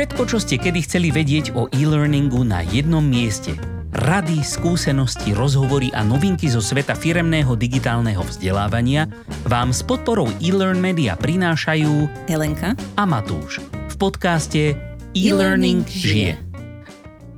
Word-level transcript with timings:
Všetko, 0.00 0.24
čo 0.32 0.40
ste 0.40 0.56
kedy 0.56 0.80
chceli 0.88 1.12
vedieť 1.12 1.52
o 1.52 1.68
e-learningu 1.76 2.40
na 2.40 2.64
jednom 2.64 3.04
mieste. 3.04 3.52
Rady, 3.92 4.40
skúsenosti, 4.40 5.36
rozhovory 5.36 5.92
a 5.92 6.00
novinky 6.00 6.48
zo 6.48 6.64
sveta 6.64 6.96
firemného 6.96 7.52
digitálneho 7.52 8.24
vzdelávania 8.24 9.12
vám 9.44 9.76
s 9.76 9.84
podporou 9.84 10.32
e-learn 10.40 10.80
media 10.80 11.20
prinášajú 11.20 12.08
Helenka 12.32 12.72
a 12.96 13.04
Matúš 13.04 13.60
v 13.60 13.94
podcaste 14.00 14.72
E-Learning 15.12 15.84
žije. 15.84 16.40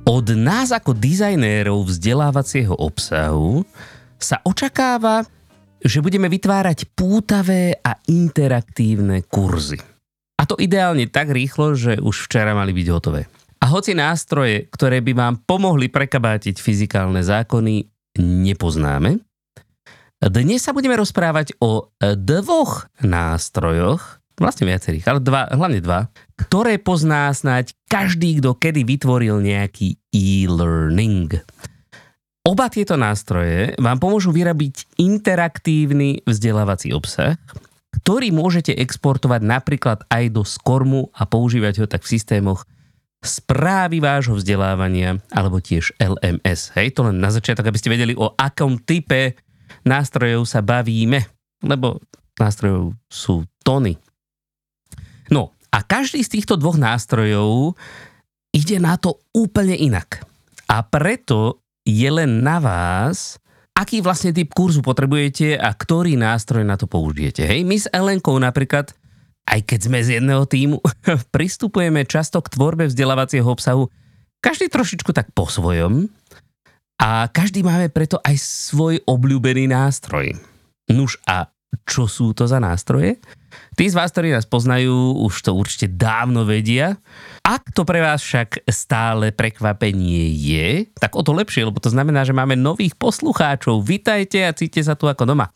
Od 0.07 0.31
nás 0.31 0.71
ako 0.71 0.95
dizajnérov 0.95 1.83
vzdelávacieho 1.83 2.79
obsahu 2.79 3.67
sa 4.15 4.39
očakáva, 4.47 5.27
že 5.83 5.99
budeme 5.99 6.31
vytvárať 6.31 6.95
pútavé 6.95 7.75
a 7.83 7.99
interaktívne 8.07 9.19
kurzy. 9.27 9.92
A 10.37 10.43
to 10.49 10.57
ideálne 10.57 11.05
tak 11.07 11.29
rýchlo, 11.29 11.77
že 11.77 12.01
už 12.01 12.27
včera 12.27 12.57
mali 12.57 12.73
byť 12.73 12.87
hotové. 12.89 13.29
A 13.63 13.71
hoci 13.71 13.95
nástroje, 13.95 14.67
ktoré 14.67 14.99
by 14.99 15.13
vám 15.15 15.35
pomohli 15.47 15.87
prekabátiť 15.87 16.59
fyzikálne 16.59 17.23
zákony, 17.23 17.87
nepoznáme, 18.19 19.23
dnes 20.23 20.63
sa 20.63 20.71
budeme 20.71 20.95
rozprávať 20.95 21.59
o 21.59 21.91
dvoch 21.99 22.87
nástrojoch, 23.03 24.23
vlastne 24.39 24.71
viacerých, 24.71 25.03
ale 25.11 25.19
dva, 25.19 25.51
hlavne 25.51 25.83
dva, 25.83 26.07
ktoré 26.39 26.79
pozná 26.79 27.27
snáď 27.31 27.75
každý, 27.91 28.39
kto 28.39 28.55
kedy 28.55 28.87
vytvoril 28.87 29.43
nejaký 29.43 29.99
e-learning. 30.15 31.43
Oba 32.43 32.71
tieto 32.71 32.95
nástroje 32.95 33.75
vám 33.79 33.99
pomôžu 33.99 34.31
vyrobiť 34.31 34.99
interaktívny 34.99 36.23
vzdelávací 36.23 36.95
obsah, 36.95 37.35
ktorý 38.01 38.33
môžete 38.33 38.73
exportovať 38.73 39.41
napríklad 39.45 39.99
aj 40.09 40.33
do 40.33 40.41
Skormu 40.41 41.13
a 41.13 41.29
používať 41.29 41.83
ho 41.83 41.85
tak 41.85 42.01
v 42.01 42.17
systémoch 42.17 42.65
správy 43.23 44.03
vášho 44.03 44.35
vzdelávania 44.35 45.21
alebo 45.31 45.63
tiež 45.63 45.95
LMS. 46.01 46.75
Hej, 46.75 46.99
to 46.99 47.07
len 47.07 47.23
na 47.23 47.31
začiatok, 47.31 47.71
aby 47.71 47.79
ste 47.79 47.93
vedeli, 47.93 48.13
o 48.17 48.35
akom 48.35 48.83
type 48.83 49.39
nástrojov 49.87 50.43
sa 50.43 50.59
bavíme, 50.59 51.23
lebo 51.63 52.03
nástrojov 52.35 52.97
sú 53.07 53.47
tony. 53.63 53.95
No 55.31 55.55
a 55.71 55.79
každý 55.81 56.19
z 56.21 56.39
týchto 56.39 56.59
dvoch 56.59 56.75
nástrojov 56.75 57.79
ide 58.51 58.77
na 58.77 58.99
to 58.99 59.23
úplne 59.31 59.73
inak. 59.73 60.27
A 60.67 60.83
preto 60.83 61.63
je 61.87 62.07
len 62.07 62.43
na 62.43 62.59
vás, 62.59 63.39
aký 63.73 64.05
vlastne 64.05 64.33
typ 64.33 64.53
kurzu 64.53 64.85
potrebujete 64.85 65.57
a 65.57 65.73
ktorý 65.73 66.17
nástroj 66.17 66.61
na 66.65 66.77
to 66.77 66.85
použijete. 66.85 67.45
Hej, 67.45 67.65
my 67.65 67.77
s 67.77 67.89
Elenkou 67.89 68.37
napríklad, 68.37 68.93
aj 69.49 69.59
keď 69.65 69.79
sme 69.85 69.99
z 70.01 70.09
jedného 70.21 70.43
týmu, 70.45 70.77
pristupujeme 71.35 72.05
často 72.05 72.41
k 72.41 72.51
tvorbe 72.53 72.89
vzdelávacieho 72.89 73.45
obsahu 73.45 73.89
každý 74.43 74.67
trošičku 74.67 75.15
tak 75.15 75.31
po 75.31 75.47
svojom 75.47 76.11
a 76.99 77.27
každý 77.31 77.63
máme 77.63 77.87
preto 77.87 78.19
aj 78.21 78.35
svoj 78.37 78.99
obľúbený 79.07 79.71
nástroj. 79.71 80.35
Nuž 80.91 81.15
a 81.23 81.52
čo 81.83 82.05
sú 82.05 82.31
to 82.37 82.45
za 82.45 82.61
nástroje? 82.61 83.17
Tí 83.73 83.89
z 83.89 83.97
vás, 83.97 84.13
ktorí 84.13 84.33
nás 84.33 84.45
poznajú, 84.45 85.17
už 85.25 85.49
to 85.49 85.51
určite 85.57 85.93
dávno 85.93 86.45
vedia. 86.45 86.97
Ak 87.41 87.73
to 87.73 87.85
pre 87.85 88.01
vás 88.01 88.21
však 88.21 88.65
stále 88.69 89.33
prekvapenie 89.33 90.29
je, 90.29 90.89
tak 90.97 91.17
o 91.17 91.21
to 91.25 91.33
lepšie, 91.33 91.65
lebo 91.65 91.81
to 91.81 91.89
znamená, 91.89 92.25
že 92.25 92.37
máme 92.37 92.53
nových 92.53 92.93
poslucháčov. 92.97 93.81
Vitajte 93.81 94.45
a 94.45 94.55
cíte 94.55 94.81
sa 94.81 94.93
tu 94.93 95.09
ako 95.09 95.25
doma. 95.25 95.49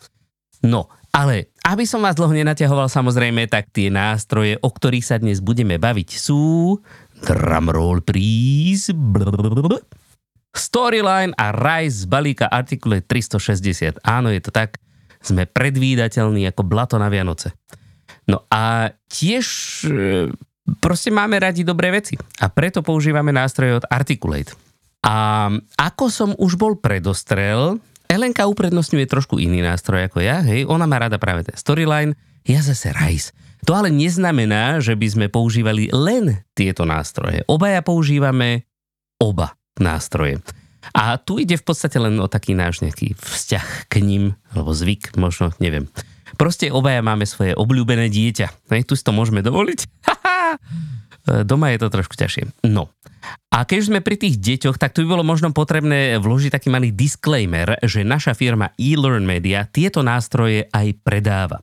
No, 0.65 0.89
ale 1.13 1.53
aby 1.65 1.85
som 1.85 2.01
vás 2.01 2.17
dlho 2.17 2.33
nenaťahoval 2.33 2.89
samozrejme, 2.89 3.49
tak 3.49 3.69
tie 3.73 3.89
nástroje, 3.89 4.57
o 4.61 4.69
ktorých 4.69 5.05
sa 5.05 5.17
dnes 5.17 5.41
budeme 5.41 5.77
baviť 5.77 6.09
sú... 6.17 6.77
Drumroll 7.17 8.05
please. 8.05 8.93
Storyline 10.53 11.33
a 11.33 11.49
Rise 11.53 12.05
z 12.05 12.09
balíka 12.09 12.45
Articulate 12.49 13.05
360. 13.09 14.01
Áno, 14.05 14.29
je 14.29 14.41
to 14.41 14.53
tak. 14.53 14.77
Sme 15.19 15.49
predvídateľní 15.49 16.47
ako 16.49 16.61
blato 16.65 16.95
na 17.01 17.11
Vianoce. 17.11 17.53
No 18.27 18.43
a 18.51 18.91
tiež 19.07 19.45
e, 19.87 20.29
proste 20.83 21.09
máme 21.09 21.39
radi 21.39 21.63
dobré 21.63 21.95
veci 21.95 22.19
a 22.43 22.51
preto 22.51 22.83
používame 22.83 23.31
nástroje 23.31 23.79
od 23.79 23.87
Articulate. 23.87 24.51
A 25.07 25.47
ako 25.79 26.05
som 26.11 26.29
už 26.35 26.59
bol 26.59 26.75
predostrel, 26.75 27.79
Elenka 28.07 28.47
uprednostňuje 28.47 29.07
trošku 29.07 29.39
iný 29.39 29.63
nástroj 29.63 30.07
ako 30.07 30.23
ja, 30.23 30.43
hej, 30.43 30.67
ona 30.67 30.87
má 30.87 30.99
rada 30.99 31.19
práve 31.19 31.47
ten 31.47 31.55
Storyline, 31.55 32.15
ja 32.47 32.63
zase 32.63 32.95
Rise. 32.95 33.35
To 33.67 33.75
ale 33.75 33.91
neznamená, 33.91 34.79
že 34.79 34.95
by 34.95 35.07
sme 35.11 35.27
používali 35.27 35.91
len 35.91 36.39
tieto 36.55 36.87
nástroje. 36.87 37.43
Obaja 37.51 37.83
používame 37.83 38.63
oba 39.19 39.59
nástroje. 39.75 40.39
A 40.95 41.19
tu 41.19 41.41
ide 41.41 41.57
v 41.59 41.65
podstate 41.65 41.99
len 41.99 42.15
o 42.21 42.31
taký 42.31 42.55
náš 42.55 42.79
nejaký 42.79 43.17
vzťah 43.17 43.91
k 43.91 43.93
ním, 43.99 44.37
alebo 44.53 44.71
zvyk, 44.71 45.17
možno, 45.19 45.51
neviem. 45.59 45.89
Proste 46.35 46.69
obaja 46.69 46.99
máme 46.99 47.23
svoje 47.23 47.55
obľúbené 47.55 48.11
dieťa. 48.11 48.69
Hej, 48.71 48.83
tu 48.85 48.93
si 48.93 49.03
to 49.03 49.15
môžeme 49.15 49.39
dovoliť. 49.41 49.79
Doma 51.49 51.75
je 51.75 51.79
to 51.79 51.91
trošku 51.91 52.15
ťažšie. 52.15 52.67
No. 52.71 52.87
A 53.51 53.67
keď 53.67 53.77
už 53.83 53.89
sme 53.91 54.05
pri 54.05 54.15
tých 54.15 54.39
deťoch, 54.39 54.79
tak 54.79 54.95
tu 54.95 55.03
by 55.03 55.19
bolo 55.19 55.23
možno 55.27 55.51
potrebné 55.51 56.15
vložiť 56.21 56.55
taký 56.55 56.71
malý 56.71 56.95
disclaimer, 56.95 57.75
že 57.83 58.07
naša 58.07 58.31
firma 58.31 58.71
eLearn 58.79 59.27
Media 59.27 59.67
tieto 59.67 59.99
nástroje 60.05 60.71
aj 60.71 60.87
predáva. 61.03 61.59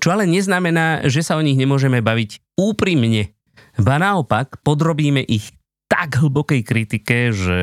Čo 0.00 0.16
ale 0.16 0.24
neznamená, 0.24 1.04
že 1.04 1.20
sa 1.20 1.36
o 1.36 1.44
nich 1.44 1.60
nemôžeme 1.60 2.00
baviť 2.00 2.56
úprimne. 2.56 3.36
Ba 3.76 4.00
naopak, 4.00 4.64
podrobíme 4.64 5.20
ich 5.20 5.52
tak 5.92 6.16
hlbokej 6.16 6.64
kritike, 6.64 7.36
že 7.36 7.60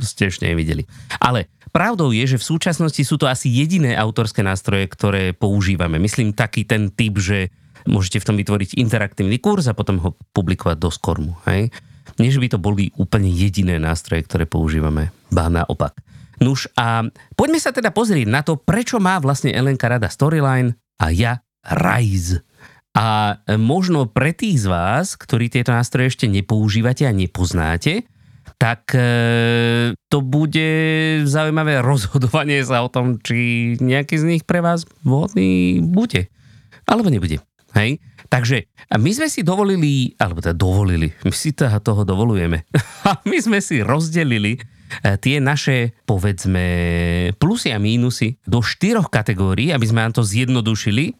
ste 0.00 0.28
ešte 0.28 0.44
nevideli. 0.48 0.84
Ale 1.20 1.48
Pravdou 1.76 2.08
je, 2.08 2.24
že 2.24 2.40
v 2.40 2.48
súčasnosti 2.56 3.04
sú 3.04 3.20
to 3.20 3.28
asi 3.28 3.52
jediné 3.52 4.00
autorské 4.00 4.40
nástroje, 4.40 4.88
ktoré 4.88 5.36
používame. 5.36 6.00
Myslím 6.00 6.32
taký 6.32 6.64
ten 6.64 6.88
typ, 6.88 7.20
že 7.20 7.52
môžete 7.84 8.24
v 8.24 8.26
tom 8.32 8.36
vytvoriť 8.40 8.80
interaktívny 8.80 9.36
kurz 9.36 9.68
a 9.68 9.76
potom 9.76 10.00
ho 10.00 10.16
publikovať 10.32 10.76
do 10.80 10.88
Skormu. 10.88 11.36
Hej? 11.44 11.68
Nie, 12.16 12.32
že 12.32 12.40
by 12.40 12.48
to 12.48 12.56
boli 12.56 12.96
úplne 12.96 13.28
jediné 13.28 13.76
nástroje, 13.76 14.24
ktoré 14.24 14.48
používame. 14.48 15.12
Ba 15.28 15.52
naopak. 15.52 16.00
Nuž 16.40 16.64
a 16.80 17.04
poďme 17.36 17.60
sa 17.60 17.76
teda 17.76 17.92
pozrieť 17.92 18.24
na 18.24 18.40
to, 18.40 18.56
prečo 18.56 18.96
má 18.96 19.20
vlastne 19.20 19.52
Elenka 19.52 19.84
rada 19.84 20.08
Storyline 20.08 20.80
a 20.96 21.12
ja 21.12 21.44
Rise. 21.60 22.40
A 22.96 23.36
možno 23.60 24.08
pre 24.08 24.32
tých 24.32 24.64
z 24.64 24.66
vás, 24.72 25.12
ktorí 25.12 25.52
tieto 25.52 25.76
nástroje 25.76 26.16
ešte 26.16 26.24
nepoužívate 26.24 27.04
a 27.04 27.12
nepoznáte, 27.12 28.08
tak 28.56 28.96
e, 28.96 29.04
to 30.08 30.24
bude 30.24 30.68
zaujímavé 31.28 31.84
rozhodovanie 31.84 32.64
sa 32.64 32.80
o 32.80 32.88
tom, 32.88 33.20
či 33.20 33.76
nejaký 33.80 34.16
z 34.16 34.24
nich 34.24 34.42
pre 34.48 34.64
vás 34.64 34.88
vhodný 35.04 35.84
bude. 35.84 36.32
Alebo 36.88 37.12
nebude. 37.12 37.44
Hej? 37.76 38.00
Takže 38.32 38.66
my 38.96 39.10
sme 39.12 39.28
si 39.28 39.44
dovolili, 39.44 40.16
alebo 40.16 40.40
teda 40.40 40.56
dovolili, 40.56 41.12
my 41.22 41.30
si 41.30 41.52
teda 41.52 41.78
toho 41.84 42.02
dovolujeme. 42.02 42.64
my 43.30 43.38
sme 43.38 43.60
si 43.60 43.84
rozdelili 43.84 44.56
e, 44.56 44.60
tie 45.20 45.36
naše, 45.36 45.92
povedzme, 46.08 46.64
plusy 47.36 47.76
a 47.76 47.78
mínusy 47.78 48.40
do 48.48 48.64
štyroch 48.64 49.12
kategórií, 49.12 49.70
aby 49.70 49.84
sme 49.84 50.00
nám 50.00 50.16
to 50.16 50.24
zjednodušili. 50.24 51.12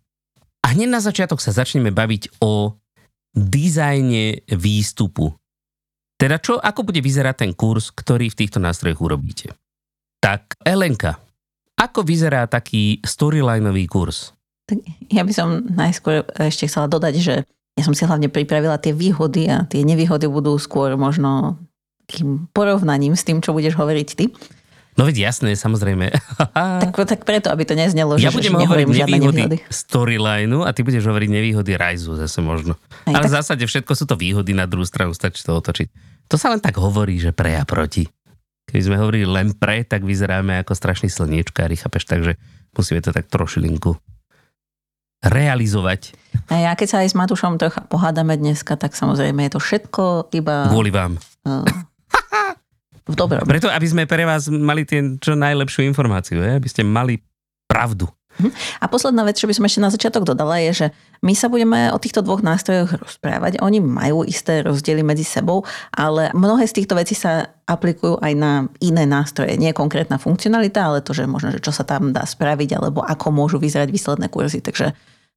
A 0.64 0.72
hneď 0.72 0.88
na 0.88 1.00
začiatok 1.04 1.38
sa 1.38 1.53
začneme 1.53 1.92
baviť 1.92 2.42
o 2.42 2.74
dizajne 3.36 4.48
výstupu 4.48 5.36
teda 6.16 6.41
čo, 6.41 6.56
ako 6.56 6.88
bude 6.88 7.04
vyzerať 7.04 7.44
ten 7.44 7.53
kurz, 7.53 7.93
ktorý 7.93 8.32
v 8.32 8.38
týchto 8.44 8.56
nástrojoch 8.56 9.04
urobíte? 9.04 9.53
Tak 10.21 10.56
Elenka, 10.65 11.21
ako 11.77 12.03
vyzerá 12.03 12.49
taký 12.49 13.04
storylineový 13.04 13.84
kurz? 13.84 14.32
Tak 14.66 14.81
ja 15.12 15.22
by 15.22 15.32
som 15.37 15.62
najskôr 15.69 16.25
ešte 16.41 16.66
chcela 16.66 16.88
dodať, 16.88 17.15
že 17.21 17.34
ja 17.77 17.82
som 17.84 17.93
si 17.93 18.09
hlavne 18.09 18.32
pripravila 18.32 18.81
tie 18.81 18.97
výhody 18.97 19.53
a 19.53 19.69
tie 19.69 19.84
nevýhody 19.84 20.24
budú 20.27 20.57
skôr 20.57 20.97
možno 20.97 21.60
takým 22.09 22.48
porovnaním 22.57 23.13
s 23.13 23.22
tým, 23.28 23.45
čo 23.45 23.53
budeš 23.53 23.77
hovoriť 23.77 24.09
ty. 24.16 24.33
No 24.97 25.04
veď 25.04 25.28
jasné, 25.28 25.53
samozrejme. 25.53 26.09
tak, 26.89 26.93
tak 26.97 27.21
preto, 27.28 27.53
aby 27.53 27.69
to 27.69 27.77
neznelo, 27.77 28.16
ja 28.16 28.33
že, 28.33 28.41
budem 28.41 28.57
že 28.57 28.59
hovoriť 28.65 28.87
nevýhody, 28.89 29.41
nevýhody 29.45 29.57
storylineu 29.69 30.65
a 30.65 30.72
ty 30.72 30.81
budeš 30.81 31.04
hovoriť 31.04 31.28
nevýhody 31.28 31.77
Rise 31.77 32.09
zase 32.16 32.41
možno. 32.41 32.81
Aj, 33.04 33.13
Ale 33.13 33.28
tak... 33.28 33.31
v 33.31 33.37
zásade 33.37 33.65
všetko 33.69 33.93
sú 33.93 34.04
to 34.09 34.16
výhody 34.16 34.57
na 34.57 34.65
druhú 34.65 34.89
stranu, 34.89 35.13
stačí 35.13 35.45
to 35.45 35.53
otočiť. 35.53 35.89
To 36.33 36.41
sa 36.41 36.48
len 36.48 36.65
tak 36.65 36.81
hovorí, 36.81 37.21
že 37.21 37.37
pre 37.37 37.60
a 37.60 37.69
proti. 37.69 38.09
Keď 38.66 38.81
sme 38.83 38.97
hovorili 38.98 39.28
len 39.28 39.54
pre, 39.54 39.87
tak 39.87 40.03
vyzeráme 40.03 40.59
ako 40.65 40.75
strašný 40.75 41.07
slniečkári, 41.07 41.78
chápeš? 41.78 42.09
Takže 42.09 42.34
musíme 42.75 42.99
to 43.04 43.15
tak 43.15 43.31
trošilinku 43.31 43.95
realizovať. 45.22 46.13
A 46.53 46.71
ja 46.71 46.72
keď 46.75 46.89
sa 46.89 46.97
aj 47.03 47.09
s 47.13 47.16
Matušom 47.16 47.59
trocha 47.59 47.83
pohádame 47.89 48.37
dneska, 48.37 48.77
tak 48.77 48.95
samozrejme 48.95 49.49
je 49.49 49.53
to 49.54 49.60
všetko 49.60 50.31
iba... 50.34 50.69
Kvôli 50.71 50.92
vám. 50.92 51.19
Uh, 51.47 51.63
v 53.06 53.14
dobrom. 53.14 53.47
Preto, 53.47 53.70
aby 53.70 53.86
sme 53.86 54.03
pre 54.04 54.26
vás 54.26 54.50
mali 54.50 54.82
tie 54.82 55.16
čo 55.22 55.38
najlepšiu 55.38 55.86
informáciu, 55.86 56.42
je? 56.42 56.53
aby 56.58 56.68
ste 56.68 56.82
mali 56.82 57.22
pravdu. 57.70 58.10
Mhm. 58.36 58.53
A 58.84 58.84
posledná 58.92 59.24
vec, 59.24 59.41
čo 59.41 59.48
by 59.48 59.56
som 59.56 59.64
ešte 59.64 59.80
na 59.80 59.88
začiatok 59.88 60.28
dodala, 60.28 60.60
je, 60.60 60.84
že 60.84 60.86
my 61.24 61.32
sa 61.32 61.48
budeme 61.48 61.88
o 61.88 61.97
týchto 61.97 62.20
dvoch 62.20 62.44
nástrojoch 62.44 63.00
rozprávať. 63.00 63.64
Oni 63.64 63.80
majú 63.80 64.28
isté 64.28 64.60
rozdiely 64.60 65.00
medzi 65.00 65.24
sebou, 65.24 65.64
ale 65.88 66.28
mnohé 66.36 66.68
z 66.68 66.76
týchto 66.82 66.92
vecí 66.92 67.16
sa 67.16 67.48
aplikujú 67.64 68.20
aj 68.20 68.32
na 68.36 68.68
iné 68.84 69.08
nástroje. 69.08 69.56
Nie 69.56 69.72
konkrétna 69.72 70.20
funkcionalita, 70.20 70.84
ale 70.84 71.00
to, 71.00 71.16
že 71.16 71.24
možno, 71.24 71.48
že 71.48 71.64
čo 71.64 71.72
sa 71.72 71.88
tam 71.88 72.12
dá 72.12 72.28
spraviť, 72.28 72.76
alebo 72.76 73.00
ako 73.00 73.32
môžu 73.32 73.56
vyzerať 73.56 73.88
výsledné 73.88 74.28
kurzy. 74.28 74.60
Takže 74.60 74.92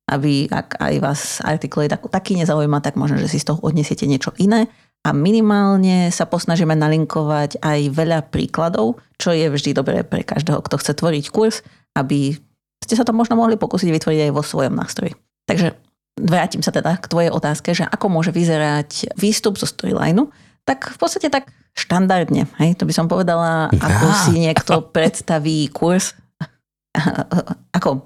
aby 0.09 0.49
ak 0.49 0.81
aj 0.81 0.93
vás 0.99 1.21
artikulate 1.45 1.93
ako 1.93 2.09
taký 2.09 2.33
nezaujíma, 2.35 2.81
tak 2.81 2.97
možno, 2.97 3.21
že 3.21 3.29
si 3.29 3.37
z 3.37 3.53
toho 3.53 3.61
odnesiete 3.61 4.09
niečo 4.09 4.33
iné. 4.41 4.65
A 5.07 5.15
minimálne 5.15 6.11
sa 6.11 6.27
posnažíme 6.27 6.75
nalinkovať 6.75 7.63
aj 7.63 7.79
veľa 7.95 8.19
príkladov, 8.27 8.99
čo 9.15 9.31
je 9.31 9.47
vždy 9.47 9.71
dobré 9.71 10.03
pre 10.03 10.27
každého, 10.27 10.59
kto 10.59 10.75
chce 10.75 10.91
tvoriť 10.99 11.25
kurz, 11.31 11.63
aby 11.95 12.35
ste 12.83 12.95
sa 12.99 13.07
to 13.07 13.15
možno 13.15 13.39
mohli 13.39 13.55
pokúsiť 13.55 13.89
vytvoriť 13.95 14.19
aj 14.27 14.31
vo 14.35 14.43
svojom 14.43 14.75
nástroji. 14.75 15.15
Takže 15.47 15.75
vrátim 16.19 16.59
sa 16.59 16.75
teda 16.75 16.99
k 16.99 17.07
tvojej 17.07 17.31
otázke, 17.31 17.71
že 17.71 17.87
ako 17.87 18.11
môže 18.11 18.35
vyzerať 18.35 19.15
výstup 19.15 19.55
zo 19.55 19.63
storylineu, 19.63 20.27
tak 20.67 20.91
v 20.91 20.97
podstate 20.99 21.31
tak 21.31 21.49
štandardne. 21.73 22.45
Hej? 22.59 22.75
To 22.77 22.83
by 22.83 22.93
som 22.93 23.07
povedala, 23.07 23.71
ako 23.71 24.05
si 24.27 24.35
niekto 24.35 24.83
predstaví 24.91 25.71
kurz. 25.71 26.13
ako, 27.77 28.03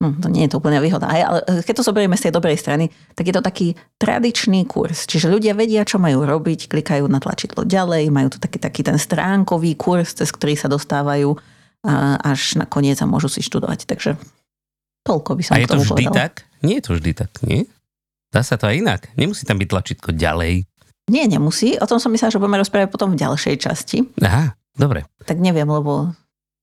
no, 0.00 0.16
to 0.16 0.32
nie 0.32 0.48
je 0.48 0.56
to 0.56 0.58
úplne 0.58 0.80
výhoda, 0.80 1.06
ale 1.06 1.44
keď 1.62 1.74
to 1.80 1.86
zoberieme 1.86 2.16
z 2.16 2.28
tej 2.28 2.32
dobrej 2.32 2.56
strany, 2.56 2.88
tak 3.12 3.28
je 3.28 3.34
to 3.36 3.44
taký 3.44 3.76
tradičný 4.00 4.64
kurz. 4.64 5.04
Čiže 5.04 5.28
ľudia 5.28 5.52
vedia, 5.52 5.84
čo 5.84 6.00
majú 6.00 6.24
robiť, 6.24 6.72
klikajú 6.72 7.04
na 7.06 7.20
tlačidlo 7.20 7.68
ďalej, 7.68 8.08
majú 8.08 8.32
tu 8.32 8.38
taký, 8.40 8.56
taký 8.56 8.80
ten 8.80 8.96
stránkový 8.96 9.76
kurz, 9.76 10.16
cez 10.16 10.32
ktorý 10.32 10.56
sa 10.56 10.72
dostávajú 10.72 11.36
až 12.20 12.60
na 12.60 12.68
koniec 12.68 13.00
a 13.00 13.08
môžu 13.08 13.32
si 13.32 13.40
študovať. 13.40 13.88
Takže 13.88 14.16
toľko 15.04 15.30
by 15.36 15.42
som 15.44 15.52
A 15.56 15.64
je 15.64 15.68
to 15.68 15.80
vždy 15.80 16.04
povedala. 16.08 16.28
tak? 16.28 16.32
Nie 16.60 16.80
je 16.80 16.84
to 16.84 16.92
vždy 16.96 17.10
tak, 17.16 17.32
nie? 17.40 17.64
Dá 18.28 18.44
sa 18.44 18.60
to 18.60 18.68
aj 18.68 18.76
inak. 18.76 19.08
Nemusí 19.16 19.48
tam 19.48 19.56
byť 19.56 19.68
tlačítko 19.68 20.12
ďalej. 20.12 20.68
Nie, 21.08 21.24
nemusí. 21.26 21.80
O 21.80 21.88
tom 21.88 21.98
som 21.98 22.12
myslela, 22.12 22.30
že 22.30 22.38
budeme 22.38 22.60
rozprávať 22.60 22.92
potom 22.92 23.16
v 23.16 23.18
ďalšej 23.18 23.56
časti. 23.58 24.04
Aha, 24.20 24.54
dobre. 24.76 25.08
Tak 25.24 25.40
neviem, 25.40 25.66
lebo... 25.66 26.12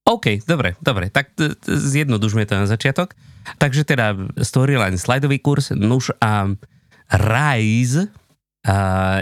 OK, 0.08 0.48
dobre, 0.48 0.80
dobre. 0.80 1.12
Tak 1.12 1.36
zjednodušme 1.68 2.48
to 2.48 2.56
na 2.56 2.68
začiatok. 2.68 3.12
Takže 3.60 3.84
teda 3.84 4.16
storyline, 4.40 4.96
slajdový 4.96 5.44
kurz, 5.44 5.76
nuž 5.76 6.16
a 6.24 6.48
Rise 7.12 8.08
a 8.68 8.76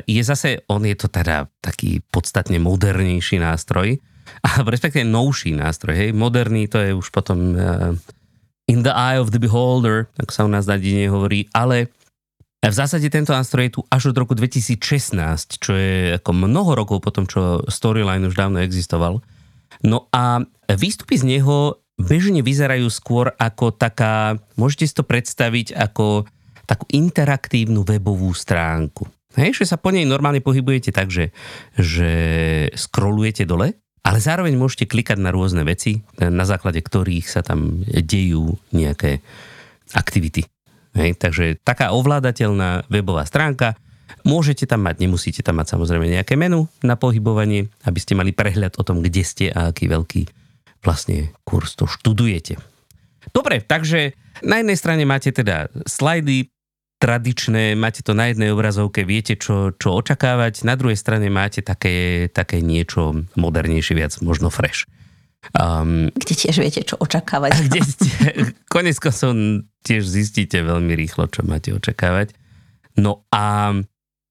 je 0.10 0.22
zase, 0.26 0.66
on 0.66 0.86
je 0.86 0.98
to 0.98 1.06
teda 1.10 1.46
taký 1.62 2.02
podstatne 2.10 2.58
modernejší 2.58 3.38
nástroj, 3.38 4.02
a 4.42 4.66
respektíve 4.66 5.06
novší 5.06 5.54
nástroj, 5.54 5.94
hej. 5.94 6.10
Moderný 6.14 6.66
to 6.66 6.82
je 6.82 6.98
už 6.98 7.14
potom 7.14 7.54
uh, 7.54 7.94
in 8.66 8.82
the 8.82 8.94
eye 8.94 9.22
of 9.22 9.30
the 9.30 9.42
beholder, 9.42 10.10
ako 10.18 10.32
sa 10.34 10.46
u 10.46 10.50
nás 10.50 10.66
na 10.66 10.82
dedine 10.82 11.14
hovorí, 11.14 11.46
ale 11.54 11.94
v 12.66 12.74
zásade 12.74 13.06
tento 13.14 13.30
nástroj 13.30 13.70
je 13.70 13.76
tu 13.78 13.82
až 13.94 14.10
od 14.10 14.18
roku 14.18 14.34
2016, 14.34 15.62
čo 15.62 15.78
je 15.78 16.18
ako 16.18 16.32
mnoho 16.34 16.74
rokov 16.74 16.98
potom, 17.06 17.30
čo 17.30 17.62
Storyline 17.70 18.26
už 18.26 18.34
dávno 18.34 18.58
existoval. 18.58 19.22
No 19.84 20.08
a 20.14 20.44
výstupy 20.70 21.20
z 21.20 21.24
neho 21.26 21.82
bežne 21.96 22.44
vyzerajú 22.44 22.88
skôr 22.92 23.32
ako 23.36 23.72
taká, 23.76 24.40
môžete 24.60 24.86
si 24.88 24.94
to 24.96 25.04
predstaviť 25.08 25.76
ako 25.76 26.28
takú 26.68 26.86
interaktívnu 26.92 27.88
webovú 27.88 28.32
stránku. 28.36 29.08
Hej, 29.36 29.64
že 29.64 29.76
sa 29.76 29.78
po 29.80 29.92
nej 29.92 30.08
normálne 30.08 30.40
pohybujete 30.40 30.96
tak, 30.96 31.12
že, 31.12 31.36
že 31.76 32.10
scrollujete 32.72 33.44
dole, 33.44 33.76
ale 34.06 34.20
zároveň 34.24 34.56
môžete 34.56 34.88
klikať 34.88 35.20
na 35.20 35.34
rôzne 35.36 35.68
veci, 35.68 36.00
na 36.20 36.48
základe 36.48 36.80
ktorých 36.80 37.28
sa 37.28 37.44
tam 37.44 37.84
dejú 37.84 38.56
nejaké 38.72 39.20
aktivity. 39.92 40.48
Hej, 40.96 41.20
takže 41.20 41.60
taká 41.60 41.92
ovládateľná 41.92 42.88
webová 42.88 43.28
stránka, 43.28 43.76
môžete 44.26 44.66
tam 44.66 44.86
mať, 44.86 45.02
nemusíte 45.06 45.42
tam 45.46 45.62
mať 45.62 45.78
samozrejme 45.78 46.06
nejaké 46.10 46.36
menu 46.36 46.70
na 46.82 46.98
pohybovanie, 46.98 47.70
aby 47.86 48.00
ste 48.02 48.18
mali 48.18 48.34
prehľad 48.34 48.78
o 48.78 48.84
tom, 48.84 49.02
kde 49.02 49.22
ste 49.22 49.46
a 49.50 49.70
aký 49.70 49.90
veľký 49.90 50.22
vlastne 50.86 51.34
kurz 51.42 51.74
to 51.74 51.90
študujete. 51.90 52.62
Dobre, 53.34 53.66
takže 53.66 54.14
na 54.46 54.62
jednej 54.62 54.78
strane 54.78 55.04
máte 55.10 55.34
teda 55.34 55.74
slajdy, 55.90 56.54
tradičné, 57.02 57.74
máte 57.74 58.06
to 58.06 58.14
na 58.14 58.32
jednej 58.32 58.54
obrazovke, 58.54 59.04
viete, 59.04 59.36
čo, 59.36 59.74
čo 59.76 59.98
očakávať, 59.98 60.64
na 60.64 60.78
druhej 60.78 60.96
strane 60.96 61.28
máte 61.28 61.66
také, 61.66 62.30
také 62.32 62.62
niečo 62.62 63.26
modernejšie, 63.36 63.94
viac 63.98 64.14
možno 64.22 64.54
fresh. 64.54 64.88
Um, 65.54 66.10
kde 66.18 66.34
tiež 66.34 66.58
viete, 66.58 66.82
čo 66.82 66.98
očakávať. 66.98 67.52
Kde 67.70 67.82
ste, 67.86 68.10
konec 68.66 68.98
som 69.14 69.62
tiež 69.86 70.02
zistíte 70.02 70.58
veľmi 70.58 70.98
rýchlo, 70.98 71.30
čo 71.30 71.46
máte 71.46 71.70
očakávať. 71.70 72.34
No 72.98 73.30
a 73.30 73.78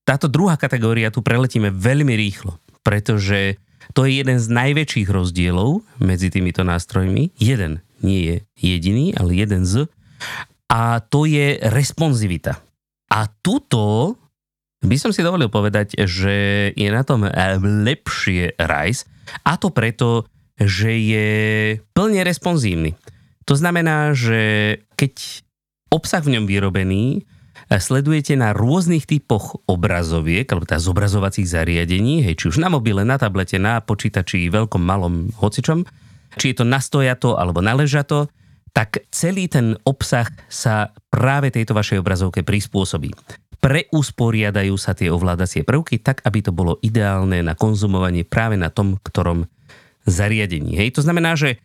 táto 0.04 0.28
druhá 0.28 0.60
kategória 0.60 1.08
tu 1.08 1.24
preletíme 1.24 1.72
veľmi 1.72 2.12
rýchlo, 2.12 2.60
pretože 2.84 3.56
to 3.92 4.08
je 4.08 4.20
jeden 4.20 4.40
z 4.40 4.46
najväčších 4.48 5.08
rozdielov 5.08 5.84
medzi 6.00 6.32
týmito 6.32 6.64
nástrojmi. 6.64 7.36
Jeden, 7.36 7.84
nie 8.00 8.20
je 8.24 8.36
jediný, 8.56 9.12
ale 9.16 9.36
jeden 9.36 9.68
z. 9.68 9.88
A 10.72 11.00
to 11.04 11.28
je 11.28 11.60
responsivita. 11.68 12.60
A 13.12 13.28
tuto 13.44 14.16
by 14.84 14.96
som 15.00 15.12
si 15.12 15.24
dovolil 15.24 15.48
povedať, 15.48 15.96
že 16.04 16.68
je 16.76 16.88
na 16.92 17.04
tom 17.04 17.24
lepšie 17.84 18.56
RISE 18.60 19.08
a 19.44 19.56
to 19.56 19.72
preto, 19.72 20.28
že 20.60 20.92
je 20.92 21.28
plne 21.96 22.20
responsívny. 22.20 22.92
To 23.48 23.56
znamená, 23.56 24.12
že 24.12 24.76
keď 24.96 25.44
obsah 25.92 26.20
v 26.24 26.36
ňom 26.36 26.44
vyrobený 26.48 27.24
sledujete 27.70 28.36
na 28.36 28.52
rôznych 28.52 29.08
typoch 29.08 29.60
obrazoviek, 29.64 30.44
alebo 30.48 30.68
teda 30.68 30.80
zobrazovacích 30.80 31.48
zariadení, 31.48 32.24
hej, 32.24 32.34
či 32.36 32.44
už 32.52 32.60
na 32.60 32.68
mobile, 32.68 33.02
na 33.02 33.16
tablete, 33.16 33.56
na 33.56 33.80
počítači, 33.80 34.52
veľkom, 34.52 34.82
malom, 34.82 35.32
hocičom, 35.34 35.88
či 36.36 36.52
je 36.52 36.56
to 36.60 36.64
nastojato 36.66 37.38
alebo 37.38 37.64
naležato, 37.64 38.28
tak 38.74 39.06
celý 39.14 39.46
ten 39.46 39.78
obsah 39.86 40.26
sa 40.50 40.90
práve 41.06 41.54
tejto 41.54 41.78
vašej 41.78 42.02
obrazovke 42.02 42.42
prispôsobí. 42.42 43.14
Preusporiadajú 43.62 44.74
sa 44.76 44.92
tie 44.92 45.08
ovládacie 45.08 45.62
prvky 45.62 46.02
tak, 46.02 46.20
aby 46.26 46.42
to 46.44 46.52
bolo 46.52 46.76
ideálne 46.82 47.40
na 47.40 47.54
konzumovanie 47.54 48.26
práve 48.26 48.58
na 48.58 48.68
tom, 48.68 48.98
ktorom 49.00 49.46
zariadení. 50.04 50.76
Hej, 50.76 50.98
to 50.98 51.06
znamená, 51.06 51.38
že 51.38 51.62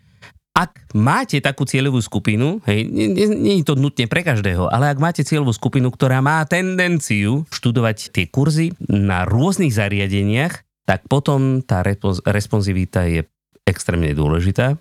ak 0.56 0.92
máte 0.98 1.40
takú 1.40 1.63
cieľovú 1.63 2.04
skupinu, 2.04 2.60
hej, 2.68 2.84
nie, 2.90 3.62
je 3.62 3.66
to 3.66 3.80
nutne 3.80 4.10
pre 4.12 4.25
každého, 4.25 4.68
ale 4.68 4.92
ak 4.92 5.00
máte 5.00 5.22
cieľovú 5.24 5.56
skupinu, 5.56 5.88
ktorá 5.88 6.19
má 6.19 6.44
tendenciu 6.44 7.48
študovať 7.54 8.12
tie 8.12 8.25
kurzy 8.28 8.75
na 8.92 9.24
rôznych 9.24 9.72
zariadeniach, 9.72 10.68
tak 10.84 11.06
potom 11.08 11.62
tá 11.63 11.86
responsivita 12.25 13.06
je 13.08 13.22
extrémne 13.63 14.10
dôležitá. 14.12 14.75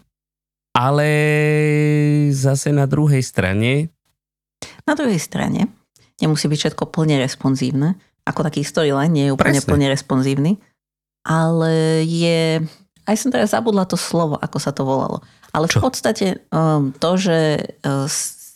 Ale 0.72 1.08
zase 2.32 2.72
na 2.72 2.88
druhej 2.88 3.20
strane... 3.20 3.92
Na 4.88 4.96
druhej 4.96 5.20
strane 5.20 5.68
nemusí 6.18 6.50
byť 6.50 6.58
všetko 6.58 6.90
plne 6.90 7.20
responsívne. 7.22 7.94
Ako 8.26 8.42
taký 8.42 8.64
storyline 8.64 9.12
nie 9.12 9.24
je 9.28 9.34
úplne 9.36 9.60
Presne. 9.60 9.68
plne 9.68 9.86
responsívny. 9.92 10.52
Ale 11.28 12.02
je 12.08 12.62
aj 13.08 13.16
som 13.16 13.32
teraz 13.32 13.56
zabudla 13.56 13.88
to 13.88 13.96
slovo, 13.96 14.36
ako 14.36 14.58
sa 14.60 14.68
to 14.68 14.84
volalo. 14.84 15.24
Ale 15.52 15.66
Čo? 15.66 15.80
v 15.80 15.82
podstate 15.88 16.26
um, 16.52 16.92
to, 16.92 17.10
že 17.16 17.38
uh, 17.84 18.04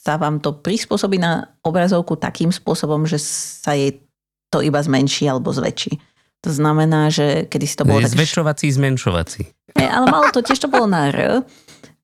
sa 0.02 0.18
vám 0.18 0.42
to 0.42 0.52
prispôsobí 0.52 1.16
na 1.16 1.49
obrazovku 1.62 2.18
takým 2.18 2.50
spôsobom, 2.50 3.06
že 3.06 3.22
sa 3.22 3.72
jej 3.72 4.02
to 4.52 4.61
iba 4.61 4.82
zmenší 4.82 5.30
alebo 5.30 5.54
zväčší. 5.54 5.96
To 6.42 6.50
znamená, 6.50 7.08
že 7.08 7.46
kedy 7.46 7.66
si 7.70 7.78
to 7.78 7.87
bolo... 7.87 8.02
Je 8.02 8.11
zväčšovací, 8.11 8.66
zmenšovací. 8.75 9.42
Ne, 9.78 9.87
ale 9.87 10.11
malo 10.11 10.28
to 10.34 10.42
tiež 10.42 10.58
to 10.58 10.68
bolo 10.68 10.90
na 10.90 11.08
R 11.08 11.46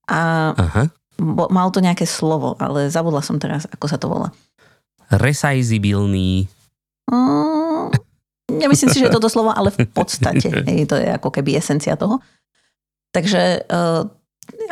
a 0.08 0.20
Aha. 0.54 0.82
Bo, 1.18 1.50
malo 1.50 1.74
to 1.74 1.82
nejaké 1.82 2.06
slovo, 2.06 2.54
ale 2.62 2.94
zabudla 2.94 3.18
som 3.26 3.42
teraz, 3.42 3.66
ako 3.66 3.86
sa 3.90 3.98
to 3.98 4.06
volá. 4.06 4.30
Resizabiliný. 5.10 6.46
Mm, 7.10 7.90
nemyslím 8.54 8.88
si, 8.94 9.02
že 9.02 9.10
je 9.10 9.18
to 9.18 9.26
slovo, 9.26 9.50
ale 9.50 9.74
v 9.74 9.90
podstate. 9.90 10.46
Hej, 10.46 10.86
to 10.86 10.94
je 10.94 11.10
ako 11.10 11.34
keby 11.34 11.58
esencia 11.58 11.98
toho. 11.98 12.22
Takže 13.10 13.66
uh, 13.66 14.06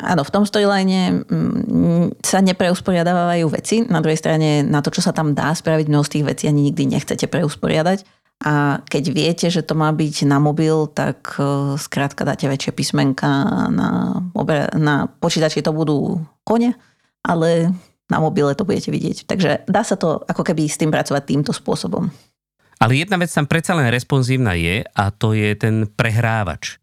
áno, 0.00 0.23
v 0.25 0.33
tom 0.33 0.45
storyline 0.45 1.25
mm, 1.25 2.21
sa 2.21 2.45
nepreusporiadávajú 2.45 3.47
veci. 3.49 3.85
Na 3.87 4.04
druhej 4.04 4.21
strane 4.21 4.62
na 4.64 4.80
to, 4.85 4.92
čo 4.92 5.00
sa 5.00 5.12
tam 5.16 5.33
dá 5.33 5.52
spraviť, 5.52 5.87
mnoho 5.88 6.04
z 6.04 6.12
tých 6.18 6.25
vecí 6.26 6.45
ani 6.49 6.71
nikdy 6.71 6.97
nechcete 6.97 7.26
preusporiadať. 7.28 8.04
A 8.45 8.85
keď 8.85 9.04
viete, 9.16 9.47
že 9.49 9.64
to 9.64 9.73
má 9.73 9.88
byť 9.97 10.28
na 10.28 10.37
mobil, 10.37 10.92
tak 10.92 11.40
uh, 11.40 11.73
skrátka 11.80 12.28
dáte 12.28 12.45
väčšie 12.45 12.76
písmenka 12.76 13.28
na, 13.73 14.21
na 14.76 14.95
počítači 15.09 15.64
to 15.64 15.73
budú 15.73 16.21
kone, 16.45 16.76
ale 17.25 17.73
na 18.12 18.18
mobile 18.21 18.52
to 18.52 18.68
budete 18.68 18.92
vidieť. 18.92 19.25
Takže 19.25 19.64
dá 19.64 19.80
sa 19.80 19.97
to 19.97 20.21
ako 20.28 20.45
keby 20.45 20.68
s 20.68 20.76
tým 20.76 20.92
pracovať 20.92 21.23
týmto 21.25 21.56
spôsobom. 21.56 22.12
Ale 22.76 22.92
jedna 22.92 23.16
vec 23.16 23.33
tam 23.33 23.49
predsa 23.49 23.73
len 23.73 23.88
responsívna 23.88 24.52
je 24.52 24.85
a 24.85 25.09
to 25.09 25.33
je 25.33 25.56
ten 25.56 25.88
prehrávač 25.88 26.76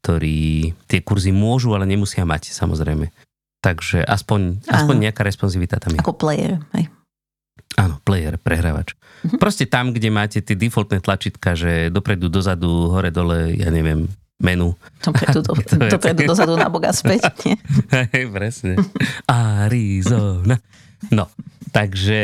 ktorí 0.00 0.72
tie 0.88 1.00
kurzy 1.04 1.30
môžu, 1.30 1.76
ale 1.76 1.84
nemusia 1.84 2.24
mať, 2.24 2.50
samozrejme. 2.50 3.12
Takže 3.60 4.00
aspoň, 4.00 4.64
aspoň 4.64 4.96
nejaká 5.08 5.20
responsivita 5.20 5.76
tam 5.76 5.92
je. 5.96 6.00
Ako 6.00 6.16
player, 6.16 6.56
hej. 6.72 6.88
Áno, 7.76 8.00
player, 8.02 8.40
prehrávač. 8.40 8.96
Mhm. 9.22 9.36
Proste 9.36 9.68
tam, 9.68 9.92
kde 9.92 10.08
máte 10.08 10.40
tie 10.40 10.56
defaultné 10.56 11.04
tlačítka, 11.04 11.52
že 11.52 11.92
dopredu, 11.92 12.32
dozadu, 12.32 12.88
hore, 12.88 13.12
dole, 13.12 13.52
ja 13.54 13.68
neviem, 13.68 14.08
menu. 14.40 14.72
Dopredu, 15.04 15.44
do, 15.44 15.52
To 15.52 15.76
dopredu, 15.76 16.24
dozadu, 16.32 16.56
na 16.56 16.72
boga 16.72 16.90
späť. 16.96 17.28
Hej, 18.16 18.32
presne. 18.32 18.80
Arizona. 19.28 20.56
No, 21.12 21.28
takže, 21.70 22.20